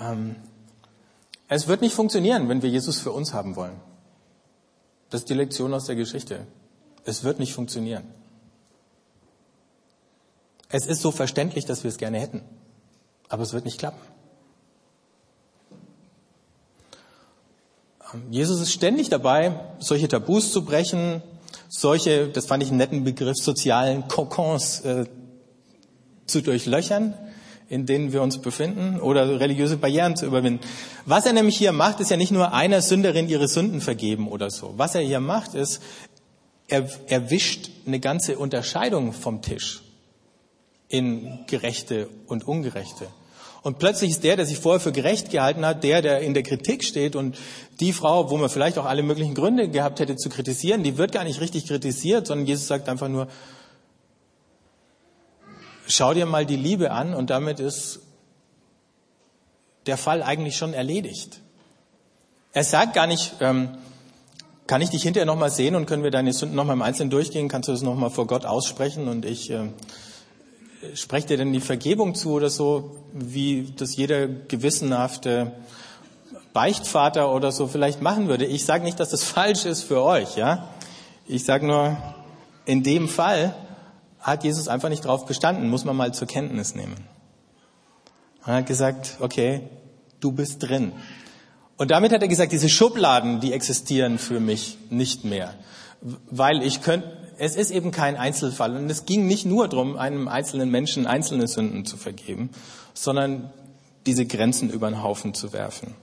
Ähm, 0.00 0.36
es 1.54 1.68
wird 1.68 1.82
nicht 1.82 1.94
funktionieren, 1.94 2.48
wenn 2.48 2.62
wir 2.62 2.70
Jesus 2.70 2.98
für 2.98 3.12
uns 3.12 3.34
haben 3.34 3.56
wollen. 3.56 3.78
Das 5.10 5.22
ist 5.22 5.28
die 5.28 5.34
Lektion 5.34 5.74
aus 5.74 5.84
der 5.84 5.96
Geschichte. 5.96 6.46
Es 7.04 7.24
wird 7.24 7.38
nicht 7.38 7.52
funktionieren. 7.52 8.04
Es 10.70 10.86
ist 10.86 11.02
so 11.02 11.10
verständlich, 11.10 11.66
dass 11.66 11.84
wir 11.84 11.90
es 11.90 11.98
gerne 11.98 12.18
hätten. 12.18 12.42
Aber 13.28 13.42
es 13.42 13.52
wird 13.52 13.66
nicht 13.66 13.78
klappen. 13.78 14.00
Jesus 18.30 18.60
ist 18.60 18.72
ständig 18.72 19.08
dabei, 19.10 19.58
solche 19.78 20.08
Tabus 20.08 20.52
zu 20.52 20.64
brechen, 20.64 21.22
solche, 21.68 22.28
das 22.28 22.46
fand 22.46 22.62
ich 22.62 22.68
einen 22.68 22.78
netten 22.78 23.04
Begriff, 23.04 23.36
sozialen 23.36 24.06
Kokons 24.08 24.80
äh, 24.80 25.06
zu 26.26 26.42
durchlöchern, 26.42 27.14
in 27.72 27.86
denen 27.86 28.12
wir 28.12 28.20
uns 28.20 28.36
befinden, 28.36 29.00
oder 29.00 29.40
religiöse 29.40 29.78
Barrieren 29.78 30.14
zu 30.14 30.26
überwinden. 30.26 30.60
Was 31.06 31.24
er 31.24 31.32
nämlich 31.32 31.56
hier 31.56 31.72
macht, 31.72 32.00
ist 32.00 32.10
ja 32.10 32.18
nicht 32.18 32.30
nur 32.30 32.52
einer 32.52 32.82
Sünderin 32.82 33.30
ihre 33.30 33.48
Sünden 33.48 33.80
vergeben 33.80 34.28
oder 34.28 34.50
so. 34.50 34.74
Was 34.76 34.94
er 34.94 35.00
hier 35.00 35.20
macht, 35.20 35.54
ist, 35.54 35.80
er, 36.68 36.86
er 37.06 37.30
wischt 37.30 37.70
eine 37.86 37.98
ganze 37.98 38.36
Unterscheidung 38.36 39.14
vom 39.14 39.40
Tisch 39.40 39.80
in 40.90 41.46
Gerechte 41.46 42.10
und 42.26 42.46
Ungerechte. 42.46 43.06
Und 43.62 43.78
plötzlich 43.78 44.10
ist 44.10 44.24
der, 44.24 44.36
der 44.36 44.44
sich 44.44 44.58
vorher 44.58 44.80
für 44.80 44.92
gerecht 44.92 45.30
gehalten 45.30 45.64
hat, 45.64 45.82
der, 45.82 46.02
der 46.02 46.20
in 46.20 46.34
der 46.34 46.42
Kritik 46.42 46.84
steht 46.84 47.16
und 47.16 47.38
die 47.80 47.94
Frau, 47.94 48.28
wo 48.28 48.36
man 48.36 48.50
vielleicht 48.50 48.76
auch 48.76 48.84
alle 48.84 49.02
möglichen 49.02 49.34
Gründe 49.34 49.70
gehabt 49.70 49.98
hätte 49.98 50.16
zu 50.16 50.28
kritisieren, 50.28 50.82
die 50.82 50.98
wird 50.98 51.12
gar 51.12 51.24
nicht 51.24 51.40
richtig 51.40 51.66
kritisiert, 51.66 52.26
sondern 52.26 52.46
Jesus 52.46 52.66
sagt 52.66 52.90
einfach 52.90 53.08
nur, 53.08 53.28
schau 55.92 56.14
dir 56.14 56.26
mal 56.26 56.46
die 56.46 56.56
Liebe 56.56 56.90
an 56.90 57.14
und 57.14 57.30
damit 57.30 57.60
ist 57.60 58.00
der 59.86 59.96
Fall 59.96 60.22
eigentlich 60.22 60.56
schon 60.56 60.74
erledigt. 60.74 61.40
Er 62.52 62.64
sagt 62.64 62.94
gar 62.94 63.06
nicht, 63.06 63.34
ähm, 63.40 63.70
kann 64.66 64.80
ich 64.80 64.90
dich 64.90 65.02
hinterher 65.02 65.26
nochmal 65.26 65.50
sehen 65.50 65.74
und 65.74 65.86
können 65.86 66.02
wir 66.02 66.10
deine 66.10 66.32
Sünden 66.32 66.56
nochmal 66.56 66.76
im 66.76 66.82
Einzelnen 66.82 67.10
durchgehen? 67.10 67.48
Kannst 67.48 67.68
du 67.68 67.72
das 67.72 67.82
nochmal 67.82 68.10
vor 68.10 68.26
Gott 68.26 68.44
aussprechen 68.44 69.08
und 69.08 69.24
ich 69.24 69.50
äh, 69.50 69.68
spreche 70.94 71.28
dir 71.28 71.36
denn 71.36 71.52
die 71.52 71.60
Vergebung 71.60 72.14
zu 72.14 72.32
oder 72.32 72.48
so, 72.48 72.96
wie 73.12 73.72
das 73.76 73.96
jeder 73.96 74.28
gewissenhafte 74.28 75.52
Beichtvater 76.52 77.32
oder 77.32 77.50
so 77.52 77.66
vielleicht 77.66 78.02
machen 78.02 78.28
würde. 78.28 78.44
Ich 78.44 78.64
sage 78.64 78.84
nicht, 78.84 79.00
dass 79.00 79.10
das 79.10 79.24
falsch 79.24 79.64
ist 79.64 79.82
für 79.82 80.02
euch, 80.02 80.36
ja. 80.36 80.68
Ich 81.26 81.44
sage 81.44 81.66
nur, 81.66 81.96
in 82.64 82.82
dem 82.82 83.08
Fall 83.08 83.54
hat 84.22 84.44
Jesus 84.44 84.68
einfach 84.68 84.88
nicht 84.88 85.04
drauf 85.04 85.26
bestanden, 85.26 85.68
muss 85.68 85.84
man 85.84 85.96
mal 85.96 86.14
zur 86.14 86.28
Kenntnis 86.28 86.74
nehmen. 86.74 86.96
Er 88.46 88.54
hat 88.54 88.66
gesagt, 88.66 89.16
okay, 89.20 89.68
du 90.20 90.32
bist 90.32 90.62
drin. 90.62 90.92
Und 91.76 91.90
damit 91.90 92.12
hat 92.12 92.22
er 92.22 92.28
gesagt, 92.28 92.52
diese 92.52 92.68
Schubladen, 92.68 93.40
die 93.40 93.52
existieren 93.52 94.18
für 94.18 94.40
mich 94.40 94.78
nicht 94.90 95.24
mehr. 95.24 95.54
Weil 96.00 96.62
ich 96.62 96.80
könnte, 96.80 97.10
es 97.38 97.56
ist 97.56 97.70
eben 97.70 97.90
kein 97.90 98.16
Einzelfall. 98.16 98.76
Und 98.76 98.90
es 98.90 99.04
ging 99.04 99.26
nicht 99.26 99.46
nur 99.46 99.68
darum, 99.68 99.96
einem 99.96 100.28
einzelnen 100.28 100.70
Menschen 100.70 101.06
einzelne 101.06 101.48
Sünden 101.48 101.84
zu 101.84 101.96
vergeben, 101.96 102.50
sondern 102.94 103.52
diese 104.06 104.26
Grenzen 104.26 104.70
über 104.70 104.88
den 104.88 105.02
Haufen 105.02 105.34
zu 105.34 105.52
werfen. 105.52 105.94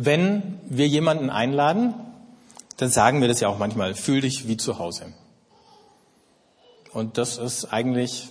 Wenn 0.00 0.60
wir 0.68 0.86
jemanden 0.86 1.28
einladen, 1.28 1.92
dann 2.76 2.88
sagen 2.88 3.20
wir 3.20 3.26
das 3.26 3.40
ja 3.40 3.48
auch 3.48 3.58
manchmal, 3.58 3.94
fühl 3.94 4.20
dich 4.20 4.46
wie 4.46 4.56
zu 4.56 4.78
Hause. 4.78 5.06
Und 6.92 7.18
das 7.18 7.36
ist 7.36 7.72
eigentlich 7.72 8.28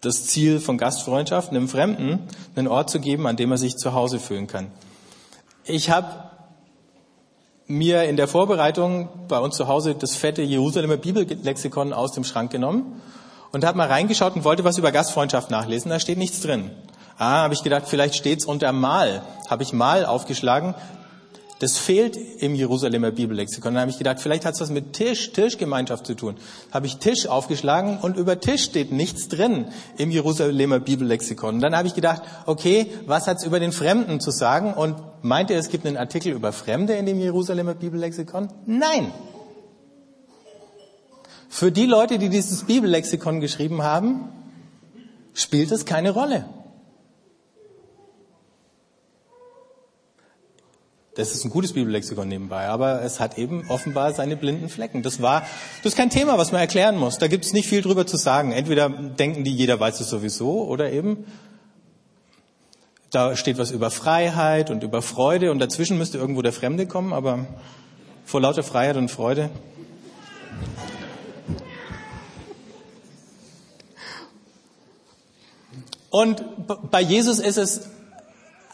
das 0.00 0.26
Ziel 0.26 0.60
von 0.60 0.78
Gastfreundschaft, 0.78 1.50
einem 1.50 1.68
Fremden 1.68 2.20
einen 2.54 2.68
Ort 2.68 2.90
zu 2.90 3.00
geben, 3.00 3.26
an 3.26 3.36
dem 3.36 3.50
er 3.50 3.58
sich 3.58 3.76
zu 3.76 3.94
Hause 3.94 4.20
fühlen 4.20 4.46
kann. 4.46 4.68
Ich 5.64 5.90
habe 5.90 6.30
mir 7.66 8.04
in 8.04 8.16
der 8.16 8.28
Vorbereitung 8.28 9.08
bei 9.26 9.40
uns 9.40 9.56
zu 9.56 9.66
Hause 9.66 9.96
das 9.96 10.14
fette 10.14 10.42
Jerusalemer 10.42 10.98
Bibellexikon 10.98 11.92
aus 11.92 12.12
dem 12.12 12.22
Schrank 12.22 12.52
genommen 12.52 13.00
und 13.50 13.64
habe 13.64 13.76
mal 13.76 13.88
reingeschaut 13.88 14.36
und 14.36 14.44
wollte 14.44 14.62
was 14.62 14.78
über 14.78 14.92
Gastfreundschaft 14.92 15.50
nachlesen. 15.50 15.90
Da 15.90 15.98
steht 15.98 16.18
nichts 16.18 16.40
drin. 16.40 16.70
Ah, 17.18 17.42
habe 17.42 17.54
ich 17.54 17.62
gedacht, 17.62 17.84
vielleicht 17.86 18.14
steht's 18.14 18.44
unter 18.44 18.72
Mal. 18.72 19.22
Habe 19.48 19.62
ich 19.62 19.72
Mal 19.72 20.04
aufgeschlagen. 20.04 20.74
Das 21.62 21.78
fehlt 21.78 22.16
im 22.16 22.56
Jerusalemer 22.56 23.12
Bibellexikon. 23.12 23.74
Dann 23.74 23.82
habe 23.82 23.90
ich 23.92 23.98
gedacht, 23.98 24.18
vielleicht 24.18 24.44
hat 24.44 24.54
es 24.54 24.60
was 24.60 24.70
mit 24.70 24.94
Tisch, 24.94 25.30
Tischgemeinschaft 25.30 26.04
zu 26.04 26.16
tun. 26.16 26.34
Habe 26.72 26.86
ich 26.88 26.96
Tisch 26.96 27.28
aufgeschlagen 27.28 27.98
und 27.98 28.16
über 28.16 28.40
Tisch 28.40 28.64
steht 28.64 28.90
nichts 28.90 29.28
drin 29.28 29.66
im 29.96 30.10
Jerusalemer 30.10 30.80
Bibellexikon. 30.80 31.60
Dann 31.60 31.76
habe 31.76 31.86
ich 31.86 31.94
gedacht, 31.94 32.22
okay, 32.46 32.88
was 33.06 33.28
hat 33.28 33.36
es 33.36 33.44
über 33.44 33.60
den 33.60 33.70
Fremden 33.70 34.18
zu 34.18 34.32
sagen? 34.32 34.74
Und 34.74 34.96
meint 35.22 35.50
ihr, 35.50 35.56
es 35.56 35.68
gibt 35.68 35.86
einen 35.86 35.96
Artikel 35.96 36.32
über 36.32 36.52
Fremde 36.52 36.94
in 36.94 37.06
dem 37.06 37.20
Jerusalemer 37.20 37.74
Bibellexikon? 37.74 38.48
Nein. 38.66 39.12
Für 41.48 41.70
die 41.70 41.86
Leute, 41.86 42.18
die 42.18 42.28
dieses 42.28 42.64
Bibellexikon 42.64 43.38
geschrieben 43.40 43.84
haben, 43.84 44.30
spielt 45.32 45.70
es 45.70 45.84
keine 45.84 46.10
Rolle. 46.10 46.44
Das 51.14 51.32
ist 51.32 51.44
ein 51.44 51.50
gutes 51.50 51.74
Bibellexikon 51.74 52.26
nebenbei, 52.26 52.68
aber 52.68 53.02
es 53.02 53.20
hat 53.20 53.36
eben 53.36 53.68
offenbar 53.68 54.14
seine 54.14 54.34
blinden 54.34 54.70
Flecken. 54.70 55.02
Das 55.02 55.20
war, 55.20 55.42
das 55.82 55.92
ist 55.92 55.96
kein 55.96 56.08
Thema, 56.08 56.38
was 56.38 56.52
man 56.52 56.62
erklären 56.62 56.96
muss. 56.96 57.18
Da 57.18 57.28
gibt 57.28 57.44
es 57.44 57.52
nicht 57.52 57.68
viel 57.68 57.82
drüber 57.82 58.06
zu 58.06 58.16
sagen. 58.16 58.52
Entweder 58.52 58.88
denken 58.88 59.44
die, 59.44 59.54
jeder 59.54 59.78
weiß 59.78 60.00
es 60.00 60.08
sowieso, 60.08 60.64
oder 60.64 60.90
eben 60.90 61.26
da 63.10 63.36
steht 63.36 63.58
was 63.58 63.70
über 63.70 63.90
Freiheit 63.90 64.70
und 64.70 64.82
über 64.82 65.02
Freude 65.02 65.50
und 65.50 65.58
dazwischen 65.58 65.98
müsste 65.98 66.16
irgendwo 66.16 66.40
der 66.40 66.54
Fremde 66.54 66.86
kommen, 66.86 67.12
aber 67.12 67.46
vor 68.24 68.40
lauter 68.40 68.62
Freiheit 68.62 68.96
und 68.96 69.10
Freude. 69.10 69.50
Und 76.08 76.42
bei 76.90 77.02
Jesus 77.02 77.38
ist 77.38 77.58
es 77.58 77.91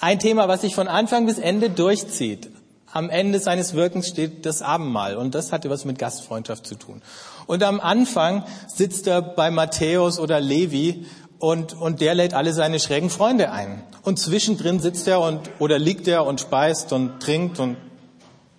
ein 0.01 0.19
Thema, 0.19 0.49
was 0.49 0.63
sich 0.63 0.75
von 0.75 0.89
Anfang 0.89 1.27
bis 1.27 1.39
Ende 1.39 1.71
durchzieht. 1.71 2.51
Am 2.91 3.11
Ende 3.11 3.39
seines 3.39 3.75
Wirkens 3.75 4.09
steht 4.09 4.47
das 4.47 4.63
Abendmahl 4.63 5.17
und 5.17 5.35
das 5.35 5.53
hatte 5.53 5.69
was 5.69 5.85
mit 5.85 5.99
Gastfreundschaft 5.99 6.67
zu 6.67 6.75
tun. 6.75 7.03
Und 7.47 7.63
am 7.63 7.81
Anfang 7.81 8.45
sitzt 8.67 9.07
er 9.07 9.21
bei 9.21 9.51
Matthäus 9.51 10.19
oder 10.19 10.41
Levi 10.41 11.07
und, 11.39 11.75
und 11.75 12.01
der 12.01 12.15
lädt 12.15 12.35
alle 12.35 12.53
seine 12.55 12.81
schrägen 12.81 13.11
Freunde 13.11 13.53
ein. 13.53 13.83
Und 14.03 14.19
zwischendrin 14.19 14.81
sitzt 14.81 15.07
er 15.07 15.21
und, 15.21 15.51
oder 15.59 15.79
liegt 15.79 16.09
er 16.09 16.25
und 16.25 16.41
speist 16.41 16.93
und 16.93 17.21
trinkt 17.21 17.61
und 17.61 17.77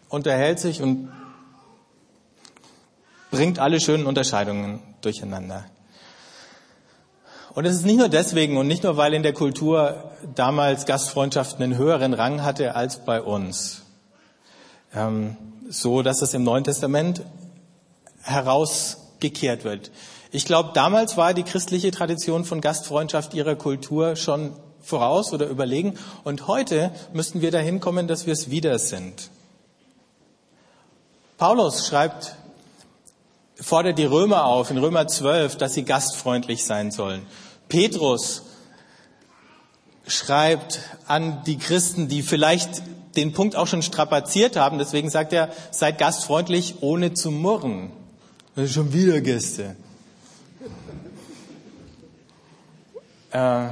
unterhält 0.10 0.60
sich 0.60 0.82
und 0.82 1.12
bringt 3.32 3.60
alle 3.60 3.80
schönen 3.80 4.06
Unterscheidungen 4.06 4.80
durcheinander. 5.02 5.65
Und 7.60 7.65
es 7.65 7.76
ist 7.76 7.86
nicht 7.86 7.98
nur 7.98 8.08
deswegen 8.08 8.56
und 8.56 8.67
nicht 8.67 8.84
nur, 8.84 8.95
weil 8.95 9.13
in 9.13 9.22
der 9.22 9.34
Kultur 9.34 10.13
damals 10.34 10.86
Gastfreundschaft 10.86 11.58
einen 11.58 11.76
höheren 11.76 12.13
Rang 12.13 12.41
hatte 12.41 12.74
als 12.74 13.04
bei 13.04 13.22
uns. 13.22 13.82
Ähm, 14.95 15.36
so, 15.67 16.02
dass 16.02 16.22
es 16.22 16.34
im 16.34 16.45
Neuen 16.45 16.63
Testament 16.63 17.22
herausgekehrt 18.22 19.65
wird. 19.65 19.91
Ich 20.32 20.45
glaube, 20.45 20.69
damals 20.74 21.17
war 21.17 21.34
die 21.34 21.43
christliche 21.43 21.91
Tradition 21.91 22.45
von 22.45 22.62
Gastfreundschaft 22.62 23.34
ihrer 23.34 23.58
Kultur 23.58 24.15
schon 24.15 24.54
voraus 24.80 25.34
oder 25.34 25.48
überlegen. 25.48 25.95
Und 26.24 26.48
heute 26.48 26.91
müssten 27.12 27.41
wir 27.41 27.52
dahin 27.52 27.82
kommen, 27.82 28.08
dass 28.08 28.26
wir 28.26 28.32
es 28.32 28.50
wieder 28.50 28.80
sind. 28.80 29.32
Paulus 31.38 31.86
schreibt 31.86 32.38
fordert 33.62 33.98
die 33.98 34.06
Römer 34.06 34.45
auf 34.45 34.72
in 34.72 34.78
Römer 34.78 35.08
12, 35.08 35.58
dass 35.58 35.74
sie 35.74 35.84
gastfreundlich 35.84 36.63
sein 36.63 36.91
sollen. 36.91 37.26
Petrus 37.69 38.41
schreibt 40.08 40.79
an 41.08 41.43
die 41.45 41.58
Christen, 41.58 42.08
die 42.08 42.23
vielleicht 42.23 42.82
den 43.15 43.32
Punkt 43.32 43.55
auch 43.55 43.67
schon 43.67 43.82
strapaziert 43.82 44.55
haben. 44.55 44.77
Deswegen 44.79 45.10
sagt 45.10 45.34
er, 45.34 45.49
seid 45.71 45.97
gastfreundlich, 45.97 46.75
ohne 46.82 47.13
zu 47.13 47.32
murren. 47.32 47.91
Schon 48.65 48.91
wieder 48.91 49.21
Gäste. 49.21 49.75
Äh, 53.32 53.67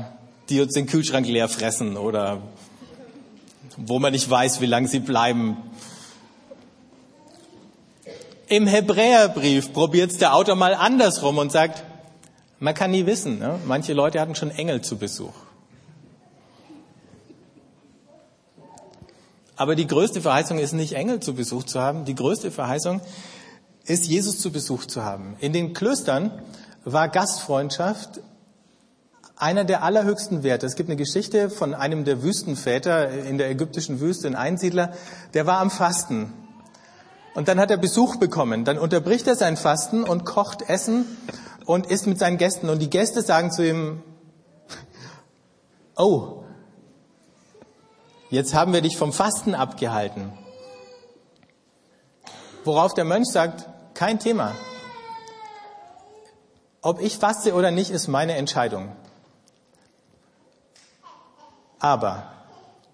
die 0.50 0.62
uns 0.62 0.74
den 0.74 0.86
Kühlschrank 0.86 1.28
leer 1.28 1.50
fressen 1.50 1.98
oder 1.98 2.42
wo 3.76 4.00
man 4.00 4.14
nicht 4.14 4.30
weiß, 4.30 4.62
wie 4.62 4.66
lange 4.66 4.88
sie 4.88 5.00
bleiben. 5.00 5.58
Im 8.48 8.66
Hebräerbrief 8.66 9.74
probiert 9.74 10.12
es 10.12 10.18
der 10.18 10.34
Autor 10.34 10.56
mal 10.56 10.74
andersrum 10.74 11.38
und 11.38 11.52
sagt, 11.52 11.84
man 12.60 12.74
kann 12.74 12.92
nie 12.92 13.06
wissen, 13.06 13.40
ne? 13.40 13.60
manche 13.66 13.94
Leute 13.94 14.20
hatten 14.20 14.36
schon 14.36 14.52
Engel 14.52 14.82
zu 14.82 14.98
Besuch. 14.98 15.34
Aber 19.56 19.76
die 19.76 19.88
größte 19.88 20.22
Verheißung 20.22 20.60
ist 20.60 20.74
nicht 20.74 20.94
Engel 20.94 21.20
zu 21.20 21.34
Besuch 21.34 21.64
zu 21.64 21.80
haben, 21.80 22.06
die 22.06 22.16
größte 22.16 22.52
Verheißung 22.52 23.02
ist 23.86 24.06
Jesus 24.06 24.40
zu 24.40 24.52
Besuch 24.52 24.86
zu 24.86 25.04
haben. 25.04 25.36
In 25.40 25.54
den 25.54 25.74
Klöstern 25.74 26.32
war 26.84 27.10
Gastfreundschaft 27.10 28.22
einer 29.36 29.64
der 29.64 29.84
allerhöchsten 29.84 30.44
Werte. 30.44 30.66
Es 30.66 30.76
gibt 30.76 30.90
eine 30.90 30.98
Geschichte 30.98 31.50
von 31.50 31.74
einem 31.74 32.06
der 32.06 32.24
Wüstenväter 32.24 33.10
in 33.10 33.38
der 33.38 33.50
ägyptischen 33.50 34.00
Wüste, 34.00 34.28
ein 34.28 34.36
Einsiedler, 34.36 34.94
der 35.34 35.46
war 35.46 35.60
am 35.60 35.72
Fasten 35.72 36.34
und 37.38 37.48
dann 37.48 37.60
hat 37.60 37.70
er 37.70 37.78
Besuch 37.78 38.16
bekommen. 38.16 38.66
Dann 38.66 38.80
unterbricht 38.80 39.28
er 39.28 39.36
sein 39.36 39.58
Fasten 39.58 40.04
und 40.04 40.26
kocht 40.26 40.68
Essen 40.68 41.06
und 41.68 41.86
isst 41.88 42.08
mit 42.08 42.18
seinen 42.18 42.38
Gästen 42.38 42.70
und 42.70 42.80
die 42.80 42.90
Gäste 42.90 43.22
sagen 43.22 43.52
zu 43.52 43.68
ihm, 43.68 44.02
oh, 45.98 46.44
jetzt 48.30 48.54
haben 48.54 48.74
wir 48.74 48.82
dich 48.82 48.98
vom 48.98 49.12
Fasten 49.12 49.54
abgehalten. 49.54 50.32
Worauf 52.64 52.94
der 52.94 53.04
Mönch 53.04 53.28
sagt, 53.28 53.68
kein 53.94 54.18
Thema. 54.18 54.56
Ob 56.82 57.02
ich 57.02 57.18
faste 57.18 57.54
oder 57.54 57.70
nicht, 57.70 57.92
ist 57.92 58.08
meine 58.08 58.36
Entscheidung. 58.38 58.94
Aber 61.80 62.32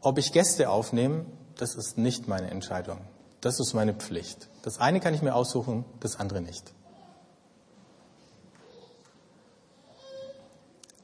ob 0.02 0.18
ich 0.18 0.34
Gäste 0.34 0.70
aufnehme, 0.70 1.26
das 1.58 1.76
ist 1.76 2.00
nicht 2.00 2.28
meine 2.28 2.50
Entscheidung. 2.50 2.98
Das 3.40 3.60
ist 3.60 3.76
meine 3.76 3.94
Pflicht. 3.94 4.50
Das 4.64 4.80
eine 4.80 5.00
kann 5.00 5.14
ich 5.14 5.22
mir 5.22 5.36
aussuchen, 5.36 5.86
das 6.00 6.20
andere 6.20 6.42
nicht. 6.42 6.74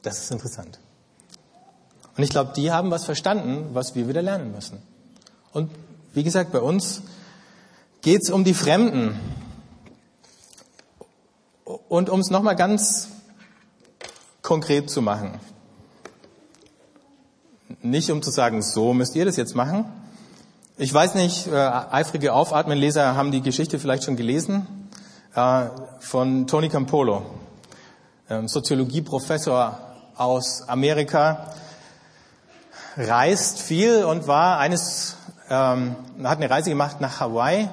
Das 0.02 0.20
ist 0.20 0.32
interessant. 0.32 0.80
Und 2.16 2.24
ich 2.24 2.30
glaube, 2.30 2.52
die 2.56 2.72
haben 2.72 2.92
was 2.92 3.06
verstanden, 3.06 3.70
was 3.74 3.96
wir 3.96 4.08
wieder 4.08 4.22
lernen 4.22 4.52
müssen. 4.52 4.82
Und 5.54 5.72
wie 6.14 6.24
gesagt, 6.24 6.52
bei 6.52 6.60
uns 6.60 7.02
geht 8.02 8.24
es 8.24 8.30
um 8.30 8.44
die 8.44 8.54
Fremden. 8.54 9.20
Und 11.88 12.10
um 12.10 12.20
es 12.20 12.30
nochmal 12.30 12.56
ganz 12.56 13.10
konkret 14.42 14.90
zu 14.90 15.02
machen. 15.02 15.40
Nicht 17.82 18.10
um 18.12 18.22
zu 18.22 18.32
sagen, 18.32 18.62
so 18.62 18.94
müsst 18.94 19.16
ihr 19.16 19.26
das 19.26 19.38
jetzt 19.38 19.56
machen. 19.56 19.86
Ich 20.78 20.94
weiß 20.94 21.16
nicht, 21.16 21.48
äh, 21.48 21.56
eifrige 21.56 22.34
Aufatmenleser 22.34 23.16
haben 23.16 23.32
die 23.32 23.42
Geschichte 23.42 23.80
vielleicht 23.80 24.04
schon 24.04 24.16
gelesen 24.16 24.68
äh, 25.36 25.68
von 26.00 26.48
Tony 26.48 26.70
Campolo, 26.70 27.24
äh, 28.28 28.48
Soziologieprofessor 28.48 29.89
aus 30.20 30.68
Amerika, 30.68 31.48
reist 32.98 33.60
viel 33.60 34.04
und 34.04 34.28
war 34.28 34.60
eines, 34.60 35.16
ähm, 35.50 35.96
hat 36.24 36.38
eine 36.38 36.50
Reise 36.50 36.70
gemacht 36.70 37.02
nach 37.02 37.20
Hawaii 37.20 37.70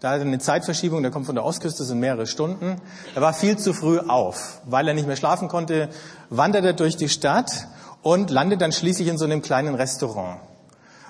da 0.00 0.10
hat 0.10 0.20
er 0.20 0.26
eine 0.26 0.38
Zeitverschiebung, 0.38 1.02
der 1.02 1.10
kommt 1.10 1.26
von 1.26 1.34
der 1.34 1.44
Ostküste, 1.44 1.82
sind 1.82 1.98
mehrere 1.98 2.28
Stunden. 2.28 2.80
Er 3.16 3.22
war 3.22 3.32
viel 3.32 3.58
zu 3.58 3.72
früh 3.72 3.98
auf. 3.98 4.60
Weil 4.64 4.86
er 4.86 4.94
nicht 4.94 5.08
mehr 5.08 5.16
schlafen 5.16 5.48
konnte, 5.48 5.88
wandert 6.30 6.64
er 6.64 6.72
durch 6.72 6.96
die 6.96 7.08
Stadt 7.08 7.66
und 8.02 8.30
landet 8.30 8.60
dann 8.60 8.70
schließlich 8.70 9.08
in 9.08 9.18
so 9.18 9.24
einem 9.24 9.42
kleinen 9.42 9.74
Restaurant. 9.74 10.38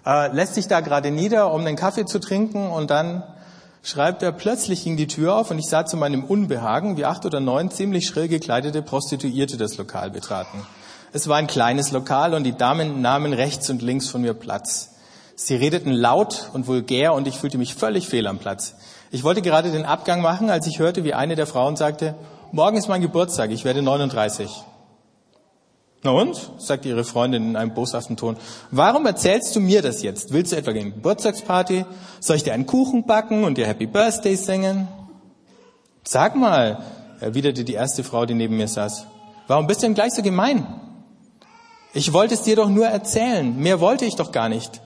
Äh, 0.07 0.33
lässt 0.33 0.55
sich 0.55 0.68
da 0.68 0.81
gerade 0.81 1.11
nieder, 1.11 1.53
um 1.53 1.66
einen 1.66 1.77
Kaffee 1.77 2.07
zu 2.07 2.18
trinken 2.18 2.70
und 2.70 2.90
dann 2.90 3.24
schreibt 3.83 4.22
er, 4.22 4.33
plötzlich 4.33 4.85
ging 4.85 4.96
die 4.96 5.07
Tür 5.07 5.37
auf 5.37 5.51
und 5.51 5.59
ich 5.59 5.68
sah 5.68 5.85
zu 5.85 5.98
meinem 5.98 6.24
Unbehagen, 6.24 6.96
wie 6.96 7.05
acht 7.05 7.27
oder 7.27 7.40
neun 7.40 7.70
ziemlich 7.70 8.07
schrill 8.07 8.29
gekleidete 8.29 8.81
Prostituierte 8.81 9.59
das 9.59 9.77
Lokal 9.77 10.11
betraten. 10.11 10.66
Es 11.12 11.29
war 11.29 11.37
ein 11.37 11.47
kleines 11.47 11.90
Lokal 11.90 12.35
und 12.35 12.44
die 12.44 12.57
Damen 12.57 13.01
nahmen 13.01 13.33
rechts 13.33 13.71
und 13.71 13.81
links 13.81 14.09
von 14.09 14.21
mir 14.21 14.35
Platz. 14.35 14.97
Sie 15.37 15.55
redeten 15.55 15.92
laut 15.92 16.51
und 16.53 16.66
vulgär 16.66 17.14
und 17.14 17.27
ich 17.27 17.38
fühlte 17.38 17.59
mich 17.59 17.75
völlig 17.75 18.09
fehl 18.09 18.27
am 18.27 18.38
Platz. 18.38 18.75
Ich 19.11 19.25
wollte 19.25 19.40
gerade 19.40 19.71
den 19.71 19.87
Abgang 19.87 20.21
machen, 20.21 20.51
als 20.51 20.66
ich 20.66 20.81
hörte, 20.81 21.05
wie 21.05 21.14
eine 21.14 21.37
der 21.37 21.47
Frauen 21.47 21.77
sagte, 21.77 22.14
morgen 22.53 22.77
ist 22.77 22.88
mein 22.88 23.01
Geburtstag, 23.01 23.51
ich 23.51 23.64
werde 23.64 23.81
39. 23.81 24.51
Na 26.03 26.11
und? 26.11 26.53
sagte 26.59 26.88
ihre 26.88 27.05
Freundin 27.05 27.51
in 27.51 27.57
einem 27.57 27.73
boshaften 27.73 28.16
Ton. 28.16 28.37
Warum 28.71 29.07
erzählst 29.07 29.57
du 29.57 29.61
mir 29.61 29.81
das 29.81 30.03
jetzt? 30.03 30.33
Willst 30.33 30.53
du 30.53 30.57
etwa 30.57 30.73
gegen 30.73 30.94
Geburtstagsparty? 30.94 31.87
Soll 32.21 32.37
ich 32.37 32.44
dir 32.44 32.53
einen 32.53 32.66
Kuchen 32.66 33.07
backen 33.07 33.44
und 33.44 33.59
dir 33.59 33.66
Happy 33.66 33.87
Birthday 33.87 34.37
singen? 34.37 34.88
Sag 36.05 36.37
mal, 36.37 36.83
erwiderte 37.21 37.64
die 37.64 37.75
erste 37.75 38.05
Frau, 38.05 38.27
die 38.27 38.35
neben 38.35 38.57
mir 38.57 38.68
saß. 38.68 39.07
Warum 39.47 39.66
bist 39.66 39.83
du 39.83 39.87
denn 39.87 39.94
gleich 39.94 40.12
so 40.12 40.23
gemein? 40.23 40.66
Ich 41.94 42.12
wollte 42.12 42.35
es 42.35 42.42
dir 42.42 42.57
doch 42.57 42.68
nur 42.68 42.87
erzählen. 42.87 43.57
Mehr 43.59 43.81
wollte 43.81 44.05
ich 44.05 44.16
doch 44.16 44.33
gar 44.33 44.48
nicht. 44.48 44.81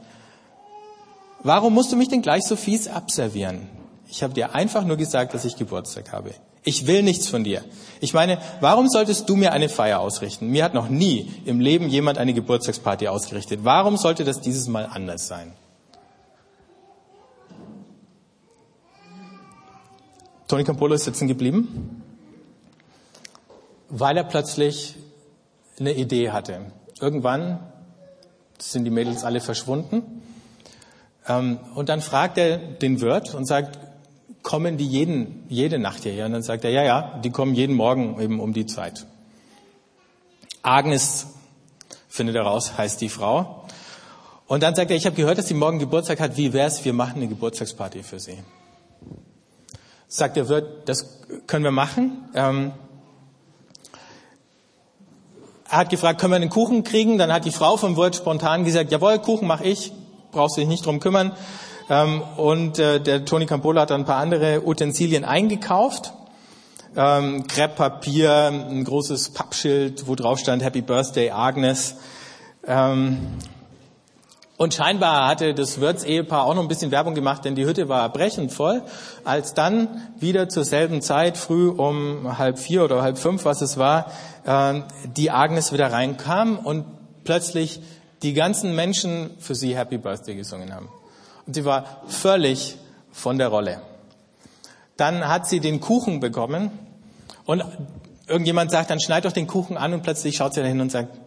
Warum 1.43 1.75
musst 1.75 1.91
du 1.91 1.97
mich 1.97 2.09
denn 2.09 2.23
gleich 2.23 2.45
so 2.45 2.57
fies 2.57 2.87
abservieren? 2.87 3.69
Ich 4.09 4.23
habe 4.23 4.35
dir 4.35 4.55
einfach 4.55 4.85
nur 4.85 4.97
gesagt, 4.97 5.35
dass 5.35 5.45
ich 5.45 5.57
Geburtstag 5.57 6.13
habe. 6.13 6.33
Ich 6.65 6.87
will 6.87 7.03
nichts 7.03 7.27
von 7.27 7.43
dir. 7.43 7.65
Ich 8.01 8.15
meine, 8.15 8.39
warum 8.61 8.89
solltest 8.89 9.29
du 9.29 9.35
mir 9.35 9.53
eine 9.53 9.69
Feier 9.69 9.99
ausrichten? 9.99 10.49
Mir 10.49 10.63
hat 10.63 10.75
noch 10.75 10.89
nie 10.89 11.33
im 11.45 11.59
Leben 11.59 11.89
jemand 11.89 12.19
eine 12.19 12.35
Geburtstagsparty 12.35 13.09
ausgerichtet. 13.09 13.61
Warum 13.65 13.97
sollte 13.97 14.25
das 14.25 14.41
dieses 14.41 14.69
Mal 14.69 14.87
anders 14.87 15.27
sein? 15.27 15.53
Tony 20.47 20.63
Campolo 20.63 20.95
ist 20.95 21.05
sitzen 21.05 21.27
geblieben, 21.27 22.03
weil 23.89 24.17
er 24.17 24.25
plötzlich 24.25 24.95
eine 25.81 25.95
Idee 25.95 26.31
hatte. 26.31 26.71
Irgendwann 27.03 27.59
sind 28.59 28.85
die 28.85 28.91
Mädels 28.91 29.25
alle 29.25 29.41
verschwunden 29.41 30.23
ähm, 31.27 31.59
und 31.75 31.89
dann 31.89 32.01
fragt 32.01 32.39
er 32.39 32.59
den 32.59 33.01
Wirt 33.01 33.35
und 33.35 33.45
sagt, 33.45 33.79
kommen 34.43 34.77
die 34.77 34.87
jeden, 34.87 35.45
jede 35.49 35.79
Nacht 35.81 36.05
hierher? 36.05 36.27
Und 36.27 36.33
dann 36.33 36.43
sagt 36.43 36.65
er, 36.65 36.71
ja, 36.71 36.83
ja, 36.85 37.21
die 37.25 37.31
kommen 37.31 37.55
jeden 37.55 37.75
Morgen 37.75 38.21
eben 38.21 38.39
um 38.39 38.53
die 38.53 38.67
Zeit. 38.67 39.07
Agnes, 40.63 41.27
findet 42.09 42.37
er 42.37 42.43
raus, 42.43 42.79
heißt 42.79 43.01
die 43.01 43.09
Frau. 43.09 43.65
Und 44.47 44.63
dann 44.63 44.75
sagt 44.77 44.91
er, 44.91 44.97
ich 44.97 45.07
habe 45.07 45.17
gehört, 45.17 45.39
dass 45.39 45.49
sie 45.49 45.55
morgen 45.55 45.81
Geburtstag 45.81 46.21
hat. 46.21 46.37
Wie 46.37 46.53
wär's? 46.53 46.85
Wir 46.85 46.93
machen 46.93 47.17
eine 47.17 47.27
Geburtstagsparty 47.27 48.05
für 48.05 48.21
sie. 48.21 48.39
Sagt 50.07 50.37
der 50.37 50.49
Wirt, 50.49 50.89
das 50.89 51.21
können 51.49 51.65
wir 51.65 51.73
machen. 51.73 52.29
Ähm, 52.35 52.73
er 55.73 55.79
hat 55.79 55.91
gefragt, 55.91 56.21
können 56.21 56.33
wir 56.33 56.37
einen 56.37 56.51
Kuchen 56.51 56.85
kriegen? 56.85 57.19
Dann 57.19 57.33
hat 57.33 57.45
die 57.45 57.51
Frau 57.51 57.77
vom 57.77 57.97
Wirt 57.97 58.15
spontan 58.15 58.65
gesagt, 58.65 58.93
jawohl, 58.93 59.19
Kuchen 59.19 59.49
mache 59.49 59.65
ich 59.65 59.93
brauchst 60.33 60.57
du 60.57 60.61
dich 60.63 60.69
nicht 60.69 60.85
drum 60.85 60.99
kümmern. 60.99 61.33
Ähm, 61.89 62.23
und 62.37 62.79
äh, 62.79 63.01
der 63.01 63.25
Tony 63.25 63.47
Campola 63.47 63.83
hat 63.83 63.91
dann 63.91 64.03
ein 64.03 64.07
paar 64.07 64.17
andere 64.17 64.67
Utensilien 64.67 65.25
eingekauft. 65.25 66.13
Ähm, 66.97 67.47
Krepppapier, 67.47 68.49
ein 68.49 68.85
großes 68.85 69.31
Pappschild, 69.31 70.09
wo 70.09 70.15
drauf 70.15 70.39
stand 70.39 70.63
Happy 70.63 70.83
Birthday 70.83 71.31
Agnes. 71.31 71.97
Ähm, 72.67 73.19
und 74.57 74.75
scheinbar 74.75 75.27
hatte 75.29 75.55
das 75.55 75.81
Wirtsehepaar 75.81 76.45
auch 76.45 76.55
noch 76.55 76.63
ein 76.63 76.69
bisschen 76.69 76.91
Werbung 76.91 77.15
gemacht, 77.15 77.45
denn 77.45 77.55
die 77.55 77.65
Hütte 77.65 77.89
war 77.89 78.09
brechend 78.13 78.53
voll. 78.53 78.83
Als 79.25 79.55
dann 79.55 79.89
wieder 80.19 80.49
zur 80.49 80.65
selben 80.65 81.03
Zeit, 81.03 81.37
früh 81.37 81.69
um 81.69 82.39
halb 82.39 82.59
vier 82.59 82.85
oder 82.85 83.03
halb 83.03 83.19
fünf, 83.19 83.45
was 83.45 83.63
es 83.63 83.77
war, 83.77 84.13
äh, 84.45 84.83
die 85.17 85.31
Agnes 85.31 85.73
wieder 85.73 85.91
reinkam 85.91 86.59
und 86.59 86.85
plötzlich 87.25 87.81
die 88.23 88.35
ganzen 88.35 88.77
Menschen 88.77 89.31
für 89.39 89.55
sie 89.55 89.77
Happy 89.77 89.99
Birthday 89.99 90.37
gesungen 90.37 90.75
haben. 90.75 90.89
Und 91.47 91.55
sie 91.55 91.65
war 91.65 92.03
völlig 92.07 92.77
von 93.11 93.39
der 93.39 93.49
Rolle. 93.49 93.81
Dann 94.97 95.27
hat 95.27 95.49
sie 95.49 95.61
den 95.61 95.81
Kuchen 95.81 96.21
bekommen 96.21 96.71
und 97.47 97.65
irgendjemand 98.29 98.71
sagt, 98.71 98.91
dann 98.91 99.01
schneid 99.01 99.25
doch 99.25 99.33
den 99.33 99.47
Kuchen 99.47 99.77
an 99.77 99.93
und 99.93 100.03
plötzlich 100.03 100.37
schaut 100.37 100.55
sie 100.55 100.61
dahin 100.61 100.81
und 100.81 100.93
sagt, 100.93 101.19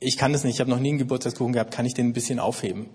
ich 0.00 0.16
kann 0.16 0.32
das 0.32 0.44
nicht, 0.44 0.54
ich 0.54 0.60
habe 0.60 0.70
noch 0.70 0.78
nie 0.78 0.90
einen 0.90 0.98
Geburtstagskuchen 0.98 1.52
gehabt, 1.52 1.72
kann 1.72 1.86
ich 1.86 1.94
den 1.94 2.08
ein 2.08 2.12
bisschen 2.12 2.38
aufheben? 2.38 2.88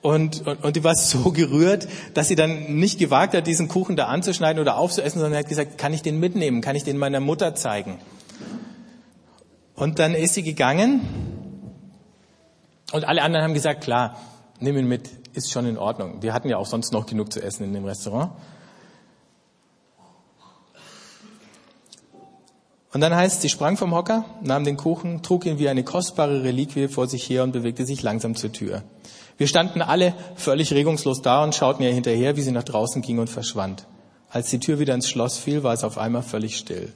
Und, 0.00 0.46
und, 0.46 0.64
und 0.64 0.76
die 0.76 0.84
war 0.84 0.94
so 0.94 1.32
gerührt, 1.32 1.88
dass 2.14 2.28
sie 2.28 2.36
dann 2.36 2.76
nicht 2.76 2.98
gewagt 2.98 3.34
hat, 3.34 3.46
diesen 3.46 3.68
Kuchen 3.68 3.96
da 3.96 4.06
anzuschneiden 4.06 4.60
oder 4.60 4.76
aufzuessen, 4.76 5.20
sondern 5.20 5.40
hat 5.40 5.48
gesagt, 5.48 5.76
kann 5.76 5.92
ich 5.92 6.02
den 6.02 6.20
mitnehmen, 6.20 6.60
kann 6.60 6.76
ich 6.76 6.84
den 6.84 6.98
meiner 6.98 7.20
Mutter 7.20 7.54
zeigen? 7.54 7.98
Und 9.74 9.98
dann 9.98 10.14
ist 10.14 10.34
sie 10.34 10.42
gegangen 10.42 11.00
und 12.92 13.06
alle 13.06 13.22
anderen 13.22 13.44
haben 13.44 13.54
gesagt, 13.54 13.82
klar, 13.82 14.16
nimm 14.60 14.76
ihn 14.76 14.88
mit, 14.88 15.10
ist 15.34 15.50
schon 15.50 15.66
in 15.66 15.76
Ordnung. 15.76 16.22
Wir 16.22 16.32
hatten 16.32 16.48
ja 16.48 16.56
auch 16.56 16.66
sonst 16.66 16.92
noch 16.92 17.06
genug 17.06 17.32
zu 17.32 17.42
essen 17.42 17.64
in 17.64 17.74
dem 17.74 17.84
Restaurant. 17.84 18.32
Und 22.92 23.02
dann 23.02 23.14
heißt, 23.14 23.42
sie 23.42 23.50
sprang 23.50 23.76
vom 23.76 23.94
Hocker, 23.94 24.24
nahm 24.42 24.64
den 24.64 24.78
Kuchen, 24.78 25.22
trug 25.22 25.44
ihn 25.44 25.58
wie 25.58 25.68
eine 25.68 25.84
kostbare 25.84 26.42
Reliquie 26.42 26.88
vor 26.88 27.06
sich 27.06 27.28
her 27.28 27.44
und 27.44 27.52
bewegte 27.52 27.84
sich 27.84 28.02
langsam 28.02 28.34
zur 28.34 28.52
Tür. 28.52 28.82
Wir 29.36 29.46
standen 29.46 29.82
alle 29.82 30.14
völlig 30.36 30.72
regungslos 30.72 31.20
da 31.22 31.44
und 31.44 31.54
schauten 31.54 31.84
ihr 31.84 31.92
hinterher, 31.92 32.36
wie 32.36 32.42
sie 32.42 32.50
nach 32.50 32.64
draußen 32.64 33.02
ging 33.02 33.18
und 33.18 33.28
verschwand. 33.28 33.86
Als 34.30 34.50
die 34.50 34.58
Tür 34.58 34.78
wieder 34.78 34.94
ins 34.94 35.08
Schloss 35.08 35.38
fiel, 35.38 35.62
war 35.62 35.74
es 35.74 35.84
auf 35.84 35.98
einmal 35.98 36.22
völlig 36.22 36.56
still. 36.56 36.92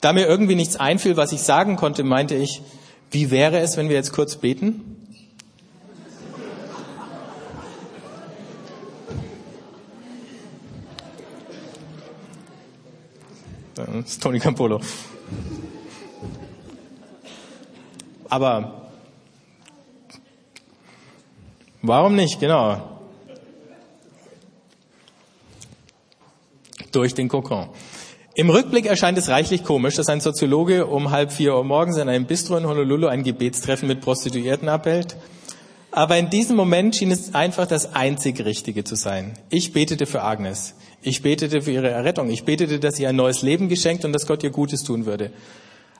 Da 0.00 0.12
mir 0.12 0.26
irgendwie 0.26 0.54
nichts 0.54 0.76
einfiel, 0.76 1.16
was 1.16 1.32
ich 1.32 1.42
sagen 1.42 1.76
konnte, 1.76 2.02
meinte 2.02 2.34
ich, 2.34 2.62
wie 3.10 3.30
wäre 3.30 3.58
es, 3.60 3.76
wenn 3.76 3.88
wir 3.88 3.96
jetzt 3.96 4.12
kurz 4.12 4.36
beten? 4.36 5.05
Das 13.76 13.88
ist 13.88 14.22
Tony 14.22 14.40
Campolo. 14.40 14.80
Aber 18.28 18.90
warum 21.82 22.16
nicht? 22.16 22.40
Genau. 22.40 22.96
durch 26.96 27.14
den 27.14 27.28
Kokon. 27.28 27.68
Im 28.34 28.50
Rückblick 28.50 28.86
erscheint 28.86 29.18
es 29.18 29.28
reichlich 29.28 29.64
komisch, 29.64 29.94
dass 29.94 30.08
ein 30.08 30.20
Soziologe 30.20 30.86
um 30.86 31.10
halb 31.10 31.30
vier 31.30 31.54
Uhr 31.54 31.64
morgens 31.64 31.98
in 31.98 32.08
einem 32.08 32.26
Bistro 32.26 32.56
in 32.56 32.66
Honolulu 32.66 33.06
ein 33.06 33.22
Gebetstreffen 33.22 33.86
mit 33.86 34.00
Prostituierten 34.00 34.68
abhält. 34.68 35.16
Aber 35.90 36.18
in 36.18 36.28
diesem 36.28 36.56
Moment 36.56 36.96
schien 36.96 37.10
es 37.10 37.34
einfach 37.34 37.66
das 37.66 37.94
einzig 37.94 38.44
Richtige 38.44 38.84
zu 38.84 38.96
sein. 38.96 39.38
Ich 39.50 39.72
betete 39.72 40.06
für 40.06 40.22
Agnes. 40.22 40.74
Ich 41.06 41.22
betete 41.22 41.62
für 41.62 41.70
ihre 41.70 41.88
Errettung. 41.88 42.28
Ich 42.30 42.42
betete, 42.42 42.80
dass 42.80 42.98
ihr 42.98 43.08
ein 43.08 43.14
neues 43.14 43.42
Leben 43.42 43.68
geschenkt 43.68 44.04
und 44.04 44.12
dass 44.12 44.26
Gott 44.26 44.42
ihr 44.42 44.50
Gutes 44.50 44.82
tun 44.82 45.06
würde. 45.06 45.30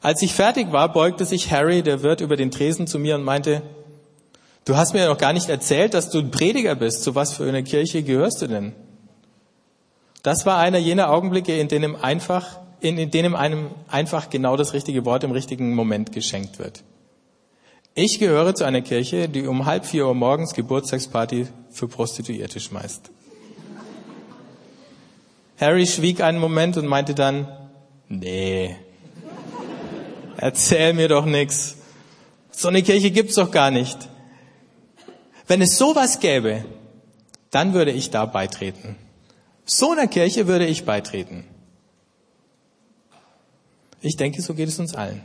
Als 0.03 0.21
ich 0.21 0.35
fertig 0.35 0.73
war, 0.73 0.93
beugte 0.93 1.25
sich 1.25 1.53
Harry, 1.53 1.85
der 1.85 2.03
Wirt, 2.03 2.21
über 2.21 2.35
den 2.35 2.51
Tresen 2.51 2.89
zu 2.89 2.99
mir 2.99 3.15
und 3.15 3.23
meinte, 3.23 3.63
du 4.65 4.77
hast 4.77 4.95
mir 4.95 5.07
noch 5.07 5.17
gar 5.17 5.33
nicht 5.33 5.49
erzählt, 5.49 5.95
dass 5.95 6.11
du 6.11 6.19
ein 6.19 6.33
Prediger 6.33 6.75
bist. 6.75 7.05
Zu 7.05 7.15
was 7.15 7.35
für 7.35 7.45
einer 7.45 7.63
Kirche 7.63 8.03
gehörst 8.03 8.43
du 8.43 8.49
denn? 8.49 8.73
Das 10.25 10.45
war 10.45 10.59
einer 10.59 10.79
jener 10.79 11.13
Augenblicke, 11.13 11.57
in 11.57 11.69
denen 11.69 11.95
einfach, 11.95 12.59
in, 12.81 12.99
in 12.99 13.13
denen 13.13 13.37
einem 13.37 13.71
einfach 13.87 14.29
genau 14.29 14.57
das 14.57 14.73
richtige 14.73 15.05
Wort 15.05 15.23
im 15.23 15.31
richtigen 15.31 15.73
Moment 15.77 16.11
geschenkt 16.11 16.59
wird. 16.59 16.83
Ich 17.95 18.19
gehöre 18.19 18.57
zu 18.57 18.65
einer 18.65 18.83
Kirche, 18.83 19.29
die 19.29 19.47
um 19.47 19.67
halb 19.67 19.87
vier 19.87 20.09
Uhr 20.09 20.15
morgens 20.15 20.53
Geburtstagsparty 20.53 21.47
für 21.71 21.87
Prostituierte 21.87 22.59
schmeißt. 22.59 23.13
Harry 25.59 25.87
schwieg 25.87 26.21
einen 26.21 26.39
Moment 26.39 26.77
und 26.77 26.87
meinte 26.87 27.15
dann, 27.15 27.49
nee, 28.09 28.77
erzähl 30.37 30.93
mir 30.93 31.09
doch 31.09 31.25
nix. 31.25 31.77
So 32.51 32.69
eine 32.69 32.83
Kirche 32.83 33.11
gibt's 33.11 33.35
doch 33.35 33.51
gar 33.51 33.71
nicht. 33.71 34.09
Wenn 35.47 35.63
es 35.63 35.79
sowas 35.79 36.21
gäbe, 36.21 36.65
dann 37.51 37.73
würde 37.73 37.93
ich 37.93 38.11
da 38.11 38.27
beitreten. 38.27 38.97
So 39.65 39.93
einer 39.93 40.07
Kirche 40.07 40.47
würde 40.47 40.67
ich 40.67 40.85
beitreten. 40.85 41.45
Ich 44.01 44.17
denke, 44.17 44.43
so 44.43 44.55
geht 44.55 44.69
es 44.69 44.79
uns 44.79 44.95
allen. 44.95 45.23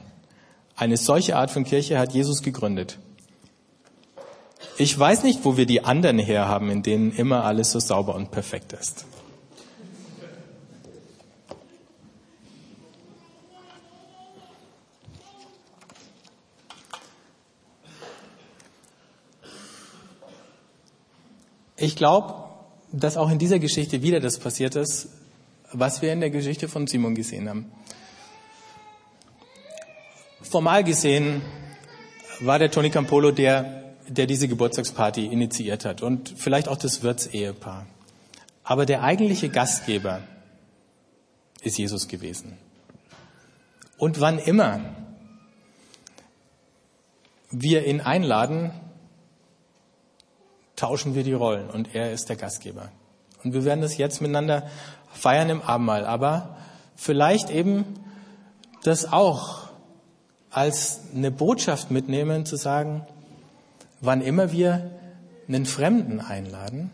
Eine 0.75 0.97
solche 0.97 1.35
Art 1.35 1.51
von 1.51 1.63
Kirche 1.63 1.99
hat 1.99 2.13
Jesus 2.13 2.41
gegründet. 2.41 2.97
Ich 4.77 4.97
weiß 4.97 5.23
nicht, 5.23 5.43
wo 5.43 5.57
wir 5.57 5.65
die 5.65 5.83
anderen 5.83 6.17
herhaben, 6.17 6.69
in 6.71 6.81
denen 6.81 7.11
immer 7.11 7.43
alles 7.43 7.71
so 7.71 7.79
sauber 7.79 8.15
und 8.15 8.31
perfekt 8.31 8.73
ist. 8.73 9.05
Ich 21.81 21.95
glaube, 21.95 22.35
dass 22.91 23.17
auch 23.17 23.31
in 23.31 23.39
dieser 23.39 23.57
Geschichte 23.57 24.03
wieder 24.03 24.19
das 24.19 24.37
passiert 24.37 24.75
ist, 24.75 25.09
was 25.71 26.03
wir 26.03 26.13
in 26.13 26.19
der 26.19 26.29
Geschichte 26.29 26.67
von 26.67 26.85
Simon 26.85 27.15
gesehen 27.15 27.49
haben. 27.49 27.71
Formal 30.43 30.83
gesehen 30.83 31.41
war 32.39 32.59
der 32.59 32.69
Tony 32.69 32.91
Campolo 32.91 33.31
der, 33.31 33.95
der 34.07 34.27
diese 34.27 34.47
Geburtstagsparty 34.47 35.25
initiiert 35.25 35.83
hat 35.83 36.03
und 36.03 36.31
vielleicht 36.37 36.67
auch 36.67 36.77
das 36.77 37.01
Wirtsehepaar. 37.01 37.87
Aber 38.63 38.85
der 38.85 39.01
eigentliche 39.01 39.49
Gastgeber 39.49 40.21
ist 41.63 41.79
Jesus 41.79 42.07
gewesen. 42.07 42.59
Und 43.97 44.19
wann 44.19 44.37
immer 44.37 44.81
wir 47.49 47.87
ihn 47.87 48.01
einladen, 48.01 48.69
tauschen 50.81 51.13
wir 51.13 51.23
die 51.23 51.33
Rollen 51.33 51.69
und 51.69 51.93
er 51.93 52.11
ist 52.11 52.29
der 52.29 52.35
Gastgeber. 52.35 52.89
Und 53.43 53.53
wir 53.53 53.65
werden 53.65 53.81
das 53.81 53.97
jetzt 53.97 54.19
miteinander 54.19 54.67
feiern 55.13 55.49
im 55.51 55.61
Abendmahl, 55.61 56.07
aber 56.07 56.57
vielleicht 56.95 57.51
eben 57.51 57.85
das 58.83 59.13
auch 59.13 59.67
als 60.49 61.01
eine 61.15 61.29
Botschaft 61.29 61.91
mitnehmen, 61.91 62.47
zu 62.47 62.55
sagen, 62.55 63.05
wann 63.99 64.21
immer 64.21 64.51
wir 64.51 64.89
einen 65.47 65.67
Fremden 65.67 66.19
einladen, 66.19 66.89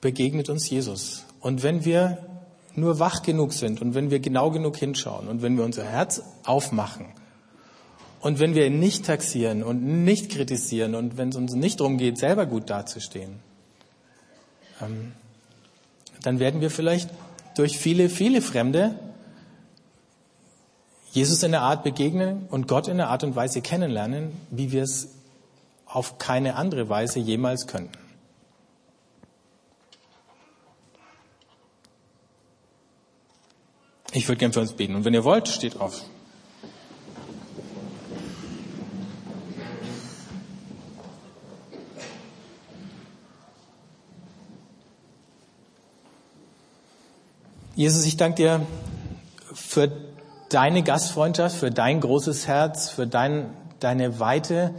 begegnet 0.00 0.48
uns 0.48 0.70
Jesus. 0.70 1.24
Und 1.40 1.64
wenn 1.64 1.84
wir 1.84 2.18
nur 2.76 3.00
wach 3.00 3.22
genug 3.22 3.54
sind 3.54 3.82
und 3.82 3.94
wenn 3.94 4.10
wir 4.12 4.20
genau 4.20 4.52
genug 4.52 4.76
hinschauen 4.76 5.26
und 5.26 5.42
wenn 5.42 5.56
wir 5.56 5.64
unser 5.64 5.84
Herz 5.84 6.22
aufmachen, 6.44 7.06
und 8.20 8.38
wenn 8.38 8.54
wir 8.54 8.70
nicht 8.70 9.06
taxieren 9.06 9.62
und 9.62 10.04
nicht 10.04 10.30
kritisieren 10.30 10.94
und 10.94 11.16
wenn 11.16 11.28
es 11.28 11.36
uns 11.36 11.54
nicht 11.54 11.80
darum 11.80 11.98
geht, 11.98 12.18
selber 12.18 12.46
gut 12.46 12.70
dazustehen, 12.70 13.40
ähm, 14.80 15.12
dann 16.22 16.38
werden 16.38 16.60
wir 16.60 16.70
vielleicht 16.70 17.10
durch 17.56 17.78
viele, 17.78 18.08
viele 18.08 18.42
Fremde 18.42 18.98
Jesus 21.12 21.42
in 21.42 21.52
der 21.52 21.62
Art 21.62 21.82
begegnen 21.82 22.46
und 22.50 22.68
Gott 22.68 22.88
in 22.88 22.98
der 22.98 23.08
Art 23.08 23.24
und 23.24 23.34
Weise 23.36 23.62
kennenlernen, 23.62 24.32
wie 24.50 24.70
wir 24.70 24.82
es 24.82 25.14
auf 25.86 26.18
keine 26.18 26.56
andere 26.56 26.90
Weise 26.90 27.20
jemals 27.20 27.66
könnten. 27.66 27.96
Ich 34.12 34.28
würde 34.28 34.38
gern 34.38 34.52
für 34.52 34.60
uns 34.60 34.72
beten. 34.72 34.94
Und 34.94 35.04
wenn 35.04 35.14
ihr 35.14 35.24
wollt, 35.24 35.48
steht 35.48 35.80
auf. 35.80 36.02
Jesus, 47.76 48.06
ich 48.06 48.16
danke 48.16 48.36
dir 48.36 48.66
für 49.52 49.92
deine 50.48 50.82
Gastfreundschaft, 50.82 51.54
für 51.54 51.70
dein 51.70 52.00
großes 52.00 52.46
Herz, 52.46 52.88
für 52.88 53.06
dein, 53.06 53.50
deine 53.80 54.18
Weite, 54.18 54.74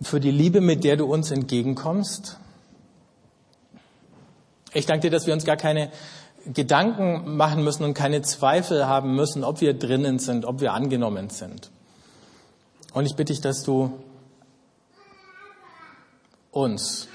für 0.00 0.18
die 0.18 0.30
Liebe, 0.30 0.62
mit 0.62 0.82
der 0.82 0.96
du 0.96 1.04
uns 1.04 1.30
entgegenkommst. 1.30 2.38
Ich 4.72 4.86
danke 4.86 5.02
dir, 5.02 5.10
dass 5.10 5.26
wir 5.26 5.34
uns 5.34 5.44
gar 5.44 5.58
keine 5.58 5.90
Gedanken 6.46 7.36
machen 7.36 7.62
müssen 7.62 7.84
und 7.84 7.92
keine 7.92 8.22
Zweifel 8.22 8.86
haben 8.86 9.14
müssen, 9.14 9.44
ob 9.44 9.60
wir 9.60 9.74
drinnen 9.74 10.18
sind, 10.18 10.46
ob 10.46 10.62
wir 10.62 10.72
angenommen 10.72 11.28
sind. 11.28 11.70
Und 12.94 13.04
ich 13.04 13.14
bitte 13.14 13.34
dich, 13.34 13.42
dass 13.42 13.62
du 13.62 13.92
uns 16.50 17.08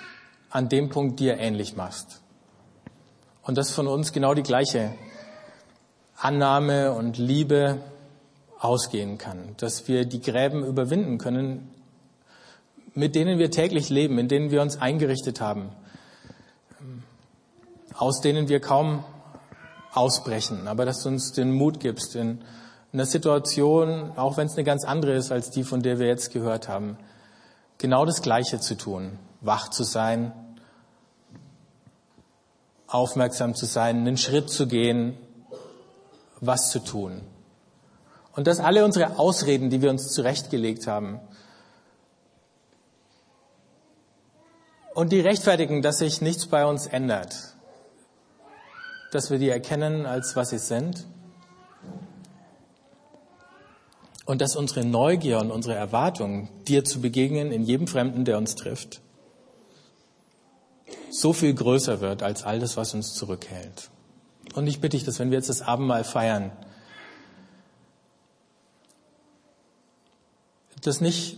an 0.51 0.69
dem 0.69 0.89
Punkt 0.89 1.19
dir 1.19 1.39
ähnlich 1.39 1.75
machst 1.75 2.22
und 3.43 3.57
dass 3.57 3.71
von 3.71 3.87
uns 3.87 4.11
genau 4.13 4.33
die 4.33 4.43
gleiche 4.43 4.93
Annahme 6.17 6.93
und 6.93 7.17
Liebe 7.17 7.79
ausgehen 8.59 9.17
kann, 9.17 9.55
dass 9.57 9.87
wir 9.87 10.05
die 10.05 10.21
Gräben 10.21 10.65
überwinden 10.65 11.17
können, 11.17 11.69
mit 12.93 13.15
denen 13.15 13.39
wir 13.39 13.51
täglich 13.51 13.89
leben, 13.89 14.17
in 14.17 14.27
denen 14.27 14.51
wir 14.51 14.61
uns 14.61 14.79
eingerichtet 14.79 15.41
haben, 15.41 15.69
aus 17.95 18.21
denen 18.21 18.47
wir 18.47 18.61
kaum 18.61 19.03
ausbrechen, 19.93 20.67
aber 20.67 20.85
dass 20.85 21.03
du 21.03 21.09
uns 21.09 21.33
den 21.33 21.51
Mut 21.51 21.79
gibst, 21.79 22.15
in 22.15 22.41
einer 22.93 23.05
Situation, 23.05 24.11
auch 24.15 24.37
wenn 24.37 24.47
es 24.47 24.55
eine 24.55 24.63
ganz 24.63 24.85
andere 24.85 25.13
ist 25.13 25.31
als 25.31 25.49
die, 25.49 25.63
von 25.63 25.81
der 25.81 25.99
wir 25.99 26.07
jetzt 26.07 26.31
gehört 26.31 26.69
haben, 26.69 26.97
genau 27.77 28.05
das 28.05 28.21
Gleiche 28.21 28.59
zu 28.59 28.75
tun, 28.75 29.17
wach 29.41 29.69
zu 29.69 29.83
sein, 29.83 30.31
aufmerksam 32.93 33.55
zu 33.55 33.65
sein, 33.65 33.97
einen 33.97 34.17
Schritt 34.17 34.49
zu 34.49 34.67
gehen, 34.67 35.17
was 36.39 36.69
zu 36.69 36.79
tun. 36.79 37.21
Und 38.35 38.47
dass 38.47 38.59
alle 38.59 38.85
unsere 38.85 39.17
Ausreden, 39.17 39.69
die 39.69 39.81
wir 39.81 39.89
uns 39.89 40.11
zurechtgelegt 40.11 40.87
haben, 40.87 41.19
und 44.93 45.11
die 45.11 45.21
rechtfertigen, 45.21 45.81
dass 45.81 45.97
sich 45.97 46.21
nichts 46.21 46.45
bei 46.45 46.65
uns 46.65 46.85
ändert, 46.85 47.35
dass 49.11 49.31
wir 49.31 49.39
die 49.39 49.49
erkennen, 49.49 50.05
als 50.05 50.35
was 50.35 50.49
sie 50.49 50.59
sind, 50.59 51.07
und 54.25 54.41
dass 54.41 54.55
unsere 54.55 54.85
Neugier 54.85 55.39
und 55.39 55.51
unsere 55.51 55.75
Erwartung, 55.75 56.49
dir 56.67 56.85
zu 56.85 57.01
begegnen 57.01 57.51
in 57.51 57.63
jedem 57.63 57.87
Fremden, 57.87 58.23
der 58.23 58.37
uns 58.37 58.55
trifft, 58.55 59.01
so 61.09 61.33
viel 61.33 61.53
größer 61.53 62.01
wird 62.01 62.23
als 62.23 62.43
all 62.43 62.59
das, 62.59 62.77
was 62.77 62.93
uns 62.93 63.13
zurückhält. 63.13 63.89
Und 64.55 64.67
ich 64.67 64.81
bitte 64.81 64.97
dich, 64.97 65.05
dass 65.05 65.19
wenn 65.19 65.31
wir 65.31 65.37
jetzt 65.37 65.49
das 65.49 65.61
Abendmahl 65.61 66.03
feiern, 66.03 66.51
das 70.81 71.01
nicht 71.01 71.37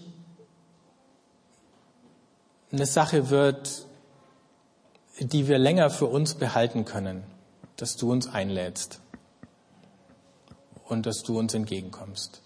eine 2.72 2.86
Sache 2.86 3.30
wird, 3.30 3.86
die 5.20 5.48
wir 5.48 5.58
länger 5.58 5.90
für 5.90 6.08
uns 6.08 6.34
behalten 6.34 6.84
können, 6.84 7.24
dass 7.78 7.96
du 7.96 8.12
uns 8.12 8.28
einlädst 8.28 9.00
und 10.86 11.06
dass 11.06 11.22
du 11.22 11.38
uns 11.40 11.54
entgegenkommst, 11.54 12.42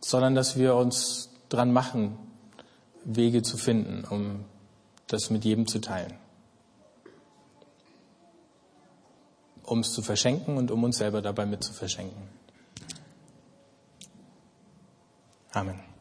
sondern 0.00 0.34
dass 0.34 0.56
wir 0.56 0.76
uns 0.76 1.30
dran 1.48 1.72
machen, 1.72 2.18
Wege 3.06 3.42
zu 3.42 3.56
finden, 3.56 4.04
um 4.04 4.44
das 5.06 5.30
mit 5.30 5.44
jedem 5.44 5.66
zu 5.66 5.80
teilen. 5.80 6.14
Um 9.62 9.80
es 9.80 9.92
zu 9.92 10.02
verschenken 10.02 10.56
und 10.56 10.70
um 10.70 10.82
uns 10.84 10.98
selber 10.98 11.22
dabei 11.22 11.46
mit 11.46 11.62
zu 11.62 11.72
verschenken. 11.72 12.28
Amen. 15.52 15.95